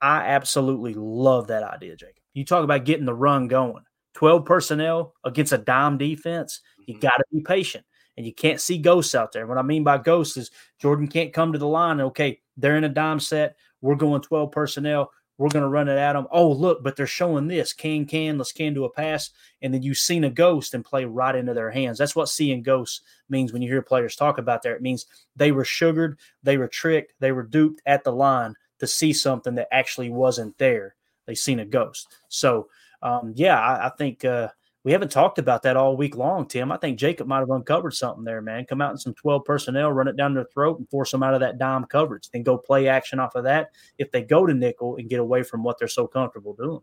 [0.00, 2.22] I absolutely love that idea, Jacob.
[2.32, 3.84] You talk about getting the run going.
[4.14, 7.00] 12 personnel against a dime defense, you mm-hmm.
[7.00, 7.84] got to be patient
[8.16, 9.46] and you can't see ghosts out there.
[9.46, 12.00] What I mean by ghosts is Jordan can't come to the line.
[12.00, 13.56] Okay, they're in a dime set.
[13.80, 15.10] We're going 12 personnel.
[15.38, 16.28] We're going to run it at them.
[16.30, 19.30] Oh, look, but they're showing this can, can, let's can do a pass.
[19.62, 21.98] And then you've seen a ghost and play right into their hands.
[21.98, 24.76] That's what seeing ghosts means when you hear players talk about there.
[24.76, 28.86] It means they were sugared, they were tricked, they were duped at the line to
[28.86, 30.94] see something that actually wasn't there.
[31.26, 32.08] They seen a ghost.
[32.28, 32.68] So,
[33.02, 34.48] um, yeah, I, I think uh,
[34.84, 36.72] we haven't talked about that all week long, Tim.
[36.72, 38.64] I think Jacob might have uncovered something there, man.
[38.64, 41.34] Come out in some 12 personnel, run it down their throat, and force them out
[41.34, 42.28] of that dime coverage.
[42.30, 45.42] Then go play action off of that if they go to nickel and get away
[45.42, 46.80] from what they're so comfortable doing.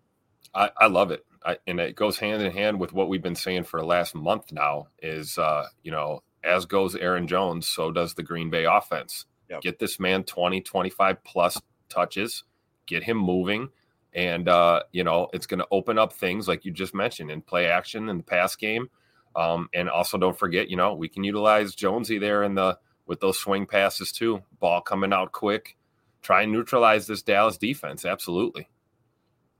[0.53, 1.25] I, I love it.
[1.45, 4.15] I, and it goes hand in hand with what we've been saying for the last
[4.15, 8.65] month now is, uh, you know, as goes Aaron Jones, so does the Green Bay
[8.65, 9.25] offense.
[9.49, 9.61] Yep.
[9.61, 12.43] Get this man 20, 25 plus touches,
[12.85, 13.69] get him moving
[14.13, 17.41] and uh, you know it's going to open up things like you just mentioned in
[17.41, 18.89] play action in the pass game.
[19.35, 23.19] Um, and also don't forget, you know, we can utilize Jonesy there in the with
[23.19, 24.41] those swing passes too.
[24.59, 25.77] Ball coming out quick.
[26.21, 28.05] Try and neutralize this Dallas defense.
[28.05, 28.69] Absolutely.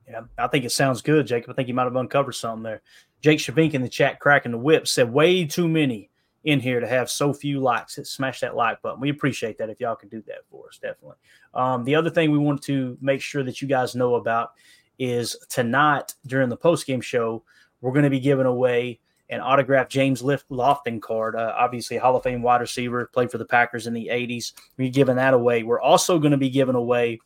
[0.08, 1.50] Yeah, I think it sounds good, Jacob.
[1.50, 2.82] I think you might have uncovered something there.
[3.22, 6.10] Jake Shavink in the chat cracking the whip said way too many
[6.44, 7.98] in here to have so few likes.
[8.04, 9.00] Smash that like button.
[9.00, 11.16] We appreciate that if y'all can do that for us, definitely.
[11.54, 14.52] Um, the other thing we want to make sure that you guys know about
[14.98, 17.42] is tonight during the post game show,
[17.80, 21.36] we're going to be giving away an autographed James Lofton card.
[21.36, 24.52] Uh, obviously, Hall of Fame wide receiver, played for the Packers in the 80s.
[24.76, 25.62] We're giving that away.
[25.62, 27.20] We're also going to be giving away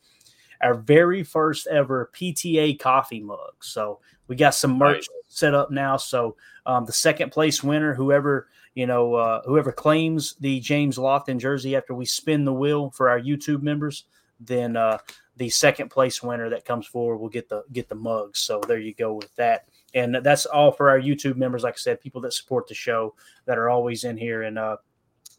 [0.61, 3.53] our very first ever PTA coffee mug.
[3.61, 5.09] So we got some merch nice.
[5.27, 5.97] set up now.
[5.97, 11.39] So um, the second place winner, whoever you know, uh, whoever claims the James Lofton
[11.39, 14.03] jersey after we spin the wheel for our YouTube members,
[14.39, 14.97] then uh,
[15.37, 18.41] the second place winner that comes forward will get the get the mugs.
[18.41, 19.67] So there you go with that.
[19.93, 21.63] And that's all for our YouTube members.
[21.63, 23.15] Like I said, people that support the show
[23.45, 24.75] that are always in here and uh,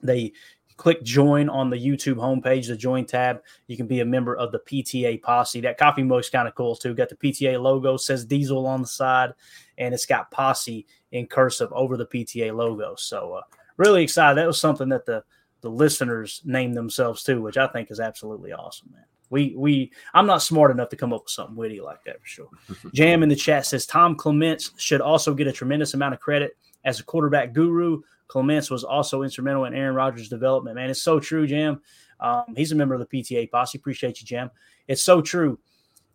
[0.02, 0.32] they
[0.78, 3.42] click join on the YouTube homepage, the join tab.
[3.66, 5.60] You can be a member of the PTA posse.
[5.60, 6.94] That coffee mug's kind of cool too.
[6.94, 9.32] Got the PTA logo, says Diesel on the side,
[9.76, 12.94] and it's got posse in cursive over the PTA logo.
[12.96, 13.42] So uh,
[13.76, 14.38] really excited.
[14.38, 15.24] That was something that the
[15.62, 19.04] the listeners named themselves too, which I think is absolutely awesome, man.
[19.30, 22.26] We we I'm not smart enough to come up with something witty like that for
[22.26, 22.48] sure.
[22.94, 26.56] Jam in the chat says Tom Clements should also get a tremendous amount of credit
[26.84, 28.02] as a quarterback guru.
[28.28, 30.76] Clements was also instrumental in Aaron Rodgers' development.
[30.76, 31.80] Man, it's so true, Jam.
[32.20, 33.78] Um, he's a member of the PTA posse.
[33.78, 34.50] Appreciate you, Jam.
[34.88, 35.58] It's so true.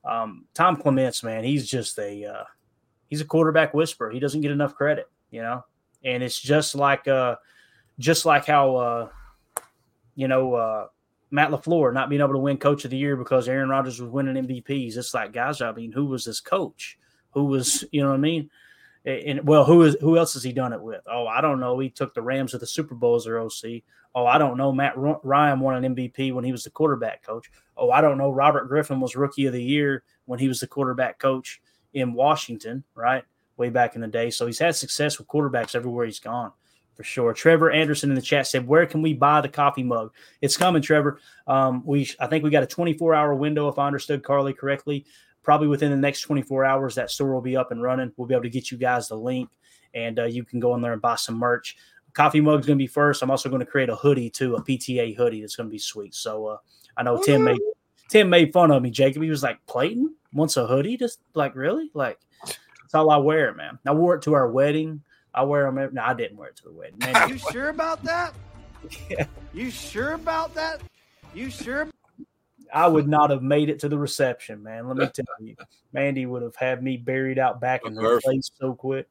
[0.04, 2.44] Um, Tom Clements, man, he's just a uh,
[3.12, 4.10] he's a quarterback whisperer.
[4.10, 5.64] He doesn't get enough credit, you know.
[6.04, 7.36] And it's just like uh,
[8.00, 9.10] just like how uh,
[10.16, 10.88] you know uh,
[11.30, 14.10] Matt LaFleur not being able to win coach of the year because Aaron Rodgers was
[14.10, 14.98] winning MVPs.
[14.98, 16.98] It's like, guys, I mean, who was this coach?
[17.32, 18.50] Who was, you know what I mean?
[19.06, 21.02] And well, who is who else has he done it with?
[21.12, 21.80] Oh, I don't know.
[21.80, 23.82] He took the Rams to the Super Bowl as their OC.
[24.14, 24.72] Oh, I don't know.
[24.72, 27.50] Matt Ryan won an MVP when he was the quarterback coach.
[27.76, 28.30] Oh, I don't know.
[28.30, 31.62] Robert Griffin was rookie of the year when he was the quarterback coach
[31.94, 33.24] in Washington, right?
[33.58, 34.30] Way back in the day.
[34.30, 36.52] So he's had success with quarterbacks everywhere he's gone
[37.02, 37.34] for sure.
[37.34, 40.82] Trevor Anderson in the chat said, "Where can we buy the coffee mug?" It's coming,
[40.82, 41.20] Trevor.
[41.48, 45.06] Um, we I think we got a 24 hour window, if I understood Carly correctly.
[45.44, 48.12] Probably within the next 24 hours, that store will be up and running.
[48.16, 49.50] We'll be able to get you guys the link,
[49.96, 51.78] and uh, you can go in there and buy some merch.
[52.14, 53.24] Coffee mug is going to be first.
[53.24, 55.42] I'm also going to create a hoodie too, a PTA hoodie.
[55.42, 56.14] That's going to be sweet.
[56.14, 56.58] So uh,
[56.96, 57.60] I know Tim made
[58.10, 58.92] Tim made fun of me.
[58.92, 63.18] Jacob, he was like, "Clayton wants a hoodie." Just like really, like that's all I
[63.18, 63.80] wear, man.
[63.86, 65.02] I wore it to our wedding.
[65.34, 65.78] I wear them.
[65.78, 66.98] Every, no, I didn't wear it to the wedding.
[67.00, 68.34] Man, you sure about that?
[69.10, 69.26] Yeah.
[69.54, 70.82] You sure about that?
[71.34, 71.88] You sure?
[72.74, 74.88] I would not have made it to the reception, man.
[74.88, 75.56] Let me tell you,
[75.94, 79.08] Mandy would have had me buried out back in the place so quick.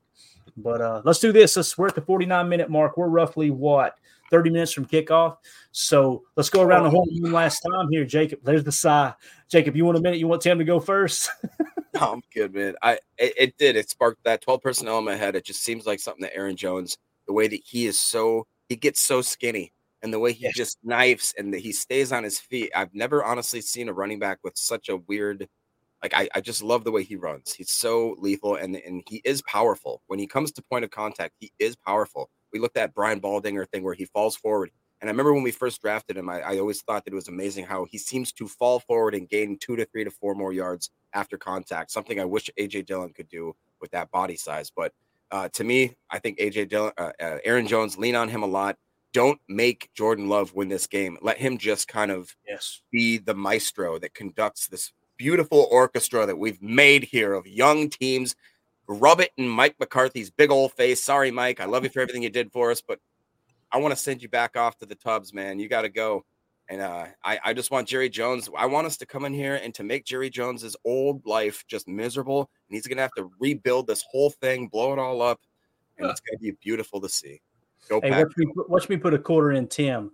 [0.57, 1.57] But uh, let's do this.
[1.57, 2.97] Let's, we're at the 49 minute mark.
[2.97, 3.97] We're roughly what
[4.31, 5.37] 30 minutes from kickoff.
[5.73, 6.93] So let's go around the oh.
[6.93, 8.41] horn one last time here, Jacob.
[8.43, 9.15] There's the sigh.
[9.51, 10.19] Jacob, you want a minute?
[10.19, 11.31] You want Tim to go first?
[11.95, 12.75] no, I'm good, man.
[12.83, 13.77] I it, it, did.
[13.77, 15.37] It sparked that 12 personnel in my head.
[15.37, 18.77] It just seems like something that Aaron Jones, the way that he is so he
[18.77, 19.73] gets so skinny
[20.03, 20.55] and the way he yes.
[20.55, 22.71] just knifes and that he stays on his feet.
[22.75, 25.49] I've never honestly seen a running back with such a weird
[26.03, 27.53] like I, I just love the way he runs.
[27.53, 30.03] He's so lethal and and he is powerful.
[30.07, 32.31] When he comes to point of contact, he is powerful.
[32.53, 34.71] We looked at Brian Baldinger thing where he falls forward.
[35.01, 37.29] And I remember when we first drafted him, I, I always thought that it was
[37.29, 40.53] amazing how he seems to fall forward and gain two to three to four more
[40.53, 41.91] yards after contact.
[41.91, 44.71] Something I wish AJ Dillon could do with that body size.
[44.75, 44.93] But
[45.31, 48.47] uh, to me, I think AJ Dillon, uh, uh, Aaron Jones, lean on him a
[48.47, 48.77] lot.
[49.13, 51.17] Don't make Jordan Love win this game.
[51.23, 52.83] Let him just kind of yes.
[52.93, 58.37] be the maestro that conducts this beautiful orchestra that we've made here of young teams.
[58.93, 61.01] Rub it in Mike McCarthy's big old face.
[61.01, 61.61] Sorry, Mike.
[61.61, 62.99] I love you for everything you did for us, but
[63.71, 65.61] I want to send you back off to the tubs, man.
[65.61, 66.25] You got to go.
[66.69, 68.51] And uh, I, I just want Jerry Jones.
[68.57, 71.87] I want us to come in here and to make Jerry Jones's old life just
[71.87, 72.51] miserable.
[72.69, 75.41] And he's going to have to rebuild this whole thing, blow it all up.
[75.99, 77.41] And it's going to be beautiful to see.
[77.89, 80.11] Go hey, watch me, watch me put a quarter in Tim.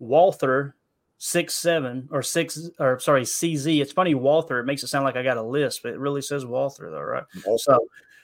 [0.00, 0.74] Walther
[1.18, 3.80] six seven or six or sorry CZ.
[3.80, 4.60] It's funny Walther.
[4.60, 7.00] It makes it sound like I got a list, but it really says Walther though,
[7.00, 7.24] right?
[7.44, 7.58] Walther.
[7.58, 7.78] So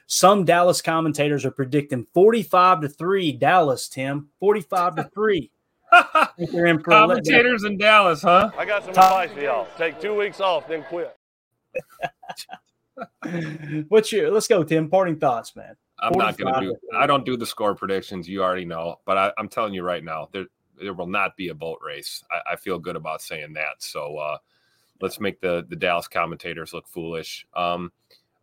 [0.07, 3.89] some Dallas commentators are predicting forty five to three Dallas.
[3.89, 5.51] Tim forty five to three.
[6.53, 8.51] they're in commentators in Dallas, huh?
[8.57, 9.13] I got some Top.
[9.13, 9.69] advice for y'all.
[9.77, 11.17] Take two weeks off, then quit.
[13.89, 14.31] What's your?
[14.31, 14.89] Let's go, Tim.
[14.89, 15.77] Parting thoughts, man.
[16.01, 16.77] I'm not going to do.
[16.95, 18.29] I don't do the score predictions.
[18.29, 20.47] You already know, but I, am telling you right now, there
[20.81, 22.23] there will not be a boat race.
[22.31, 23.83] I, I feel good about saying that.
[23.83, 24.39] So uh,
[25.01, 27.47] let's make the the Dallas commentators look foolish.
[27.55, 27.93] Um,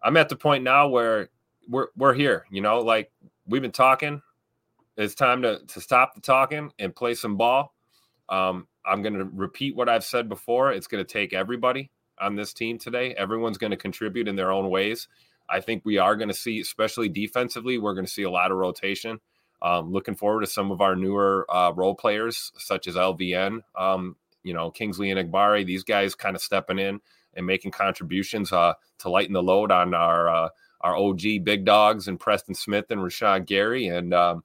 [0.01, 1.29] I'm at the point now where
[1.71, 2.45] we're we're here.
[2.51, 3.11] You know, like
[3.47, 4.21] we've been talking.
[4.97, 7.73] It's time to to stop the talking and play some ball.
[8.29, 10.71] Um, I'm going to repeat what I've said before.
[10.71, 13.13] It's going to take everybody on this team today.
[13.15, 15.07] Everyone's going to contribute in their own ways.
[15.49, 18.51] I think we are going to see, especially defensively, we're going to see a lot
[18.51, 19.19] of rotation.
[19.61, 24.15] Um, looking forward to some of our newer uh, role players, such as LVN, um,
[24.43, 26.99] you know, Kingsley Enagbare, these guys kind of stepping in
[27.35, 30.49] and making contributions uh, to lighten the load on our uh,
[30.83, 33.87] our OG big dogs and Preston Smith and Rashan Gary.
[33.87, 34.43] And, um,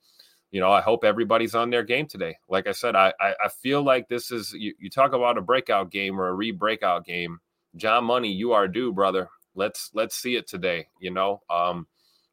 [0.51, 2.37] you know, I hope everybody's on their game today.
[2.49, 5.43] Like I said, I, I, I feel like this is, you, you talk about a
[5.43, 7.41] breakout game or a re breakout game.
[7.77, 9.29] John Money, you are due, brother.
[9.55, 10.89] Let's, let's see it today.
[11.01, 11.87] You know, um,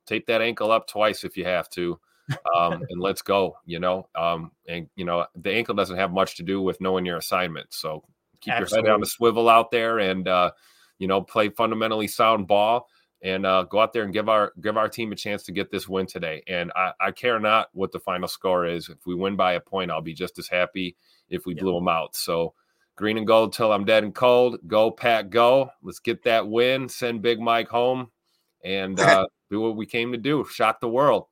[0.05, 1.99] tape that ankle up twice if you have to.
[2.55, 4.07] um, and let's go, you know.
[4.15, 7.73] Um, and you know, the ankle doesn't have much to do with knowing your assignment.
[7.73, 8.03] So
[8.39, 8.87] keep Absolutely.
[8.87, 10.51] your head on the swivel out there and uh,
[10.99, 12.87] you know, play fundamentally sound ball
[13.23, 15.71] and uh, go out there and give our give our team a chance to get
[15.71, 16.43] this win today.
[16.47, 18.89] And I, I care not what the final score is.
[18.89, 20.97] If we win by a point, I'll be just as happy
[21.29, 22.17] if we blew them out.
[22.17, 22.53] So
[22.97, 24.59] green and gold till I'm dead and cold.
[24.67, 25.71] Go Pat, go!
[25.81, 26.89] Let's get that win.
[26.89, 28.11] Send Big Mike home,
[28.63, 30.45] and uh, do what we came to do.
[30.51, 31.27] Shock the world.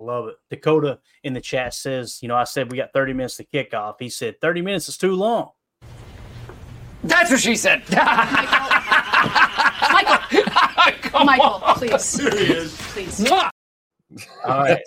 [0.00, 0.36] I love it.
[0.48, 3.74] Dakota in the chat says, you know, I said we got 30 minutes to kick
[3.74, 3.96] off.
[3.98, 5.50] He said 30 minutes is too long.
[7.02, 7.82] That's what she said.
[11.12, 12.76] Michael, Michael, please.
[12.92, 13.30] Please.
[14.44, 14.82] All right.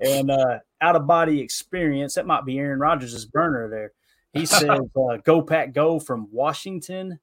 [0.00, 3.92] and uh, out of body experience, that might be Aaron Rodgers' burner there.
[4.32, 7.20] He says, uh, go pack go from Washington,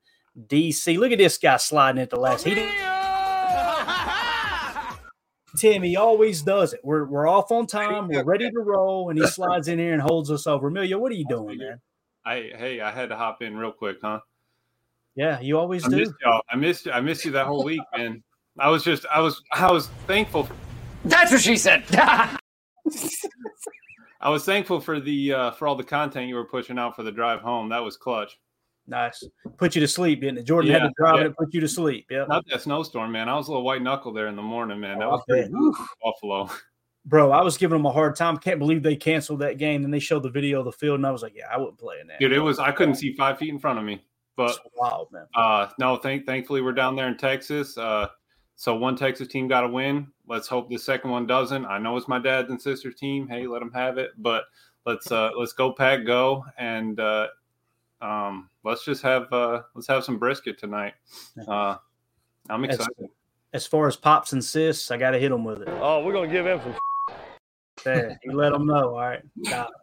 [0.48, 0.98] D.C.
[0.98, 2.46] Look at this guy sliding at the last.
[2.46, 2.72] He didn't.
[5.58, 6.80] Tim, he always does it.
[6.84, 8.08] We're, we're off on time.
[8.08, 9.10] We're ready to roll.
[9.10, 10.68] And he slides in here and holds us over.
[10.68, 11.82] Emilio, what are you doing, man?
[12.26, 14.20] I hey, I had to hop in real quick, huh?
[15.16, 15.88] Yeah, you always do.
[15.88, 15.98] I do.
[15.98, 16.42] missed y'all.
[16.50, 18.24] I missed I missed you that whole week, man.
[18.60, 20.48] I was just I was I was thankful.
[21.06, 21.84] That's what she said.
[24.22, 27.04] I was thankful for the uh, for all the content you were pushing out for
[27.04, 27.70] the drive home.
[27.70, 28.38] That was clutch.
[28.86, 29.24] Nice.
[29.58, 30.44] Put you to sleep, didn't it?
[30.44, 31.22] Jordan had to drive yeah.
[31.22, 32.08] it and put you to sleep.
[32.10, 32.26] Yeah.
[32.28, 33.30] Not that snowstorm, man.
[33.30, 34.98] I was a little white knuckle there in the morning, man.
[34.98, 35.88] That Oh, I was pretty bet.
[36.04, 36.50] Buffalo.
[37.06, 38.38] Bro, I was giving them a hard time.
[38.38, 39.86] Can't believe they canceled that game.
[39.86, 41.78] And they showed the video of the field, and I was like, yeah, I wouldn't
[41.78, 42.20] play in that.
[42.20, 44.04] Dude, it was I couldn't see five feet in front of me.
[44.36, 45.28] But It's wild, man.
[45.36, 47.78] uh no, thank thankfully we're down there in Texas.
[47.78, 48.08] Uh
[48.60, 50.06] so one Texas team got a win.
[50.28, 51.66] Let's hope the second one doesn't.
[51.66, 53.26] I know it's my dad's and sister's team.
[53.26, 54.12] Hey, let them have it.
[54.18, 54.44] But
[54.86, 57.28] let's uh let's go pack go and uh
[58.02, 60.96] um let's just have uh let's have some brisket tonight.
[61.48, 61.78] Uh
[62.50, 63.10] I'm As, excited.
[63.54, 65.70] as far as pops and sis, I got to hit them with it.
[65.70, 66.76] Oh, we're gonna give him some.
[67.86, 68.90] There, you let them know.
[68.90, 69.24] All right.
[69.46, 69.76] Got it.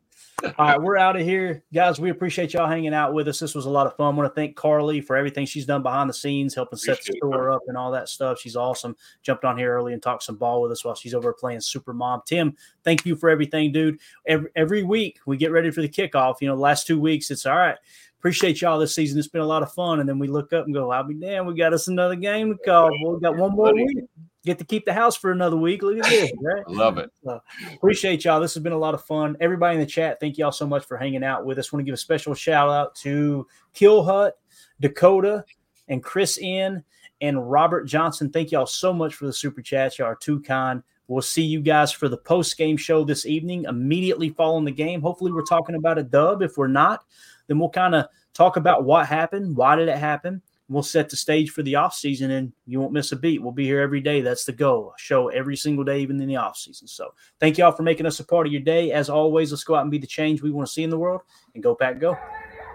[0.45, 1.63] All right, we're out of here.
[1.73, 3.41] Guys, we appreciate y'all hanging out with us.
[3.41, 4.15] This was a lot of fun.
[4.15, 7.13] I want to thank Carly for everything she's done behind the scenes, helping set the
[7.13, 8.39] Appreciate store up and all that stuff.
[8.39, 8.95] She's awesome.
[9.23, 11.95] Jumped on here early and talked some ball with us while she's over playing Super
[11.95, 12.21] Mom.
[12.27, 13.99] Tim, thank you for everything, dude.
[14.27, 16.37] Every, every week we get ready for the kickoff.
[16.43, 17.79] You know, last two weeks, it's all right.
[18.19, 19.19] Appreciate y'all this season.
[19.19, 20.01] It's been a lot of fun.
[20.01, 21.47] And then we look up and go, I'll be damned.
[21.47, 22.91] We got us another game to call.
[22.91, 24.05] We got one more week.
[24.47, 25.83] Get to keep the house for another week.
[25.83, 26.63] Look at this, right?
[26.69, 27.11] I love it.
[27.25, 27.41] So,
[27.75, 28.41] appreciate y'all.
[28.41, 29.37] This has been a lot of fun.
[29.41, 31.73] Everybody in the chat, thank y'all so much for hanging out with us.
[31.73, 33.45] Want to give a special shout out to
[33.75, 34.39] Kill Hut,
[34.81, 35.45] Dakota,
[35.89, 36.85] and Chris N
[37.21, 38.31] and Robert Johnson.
[38.31, 39.99] Thank y'all so much for the super chats.
[39.99, 40.81] Y'all are too kind.
[41.09, 45.01] We'll see you guys for the post game show this evening, immediately following the game.
[45.01, 46.43] Hopefully, we're talking about a dub.
[46.43, 47.05] If we're not,
[47.49, 50.41] then we'll kind of talk about what happened, why did it happen.
[50.69, 53.41] We'll set the stage for the offseason and you won't miss a beat.
[53.41, 54.21] We'll be here every day.
[54.21, 54.95] That's the goal.
[54.99, 56.89] Show every single day, even in the offseason.
[56.89, 58.91] So thank y'all for making us a part of your day.
[58.91, 60.99] As always, let's go out and be the change we want to see in the
[60.99, 61.21] world
[61.55, 62.19] and go pack go.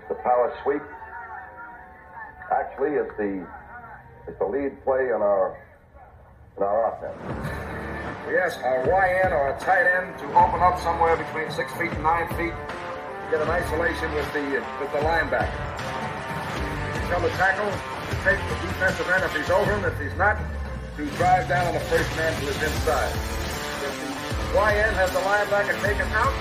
[0.07, 0.81] The power sweep
[2.51, 3.47] actually is the
[4.27, 5.57] it's the lead play in our
[6.57, 8.27] in our offense.
[8.27, 11.91] We Yes, a YN or a tight end to open up somewhere between six feet
[11.91, 12.53] and nine feet.
[13.31, 16.00] Get an isolation with the with the linebacker.
[17.11, 19.83] Tell the tackle to take the defensive end if he's over him.
[19.83, 20.39] If he's not,
[20.95, 23.11] to drive down on the first man to his inside.
[23.83, 26.31] If the YN has the linebacker taken out,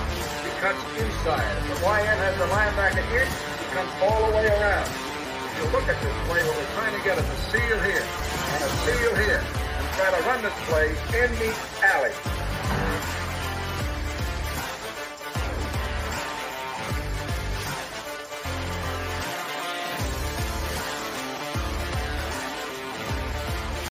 [0.46, 1.42] he cuts inside.
[1.66, 4.86] If the YN has the linebacker in, he comes all the way around.
[4.86, 8.06] If you look at this play, what we're trying to get is a seal here
[8.06, 11.50] and a seal here and try to run this play in the
[11.82, 12.14] alley.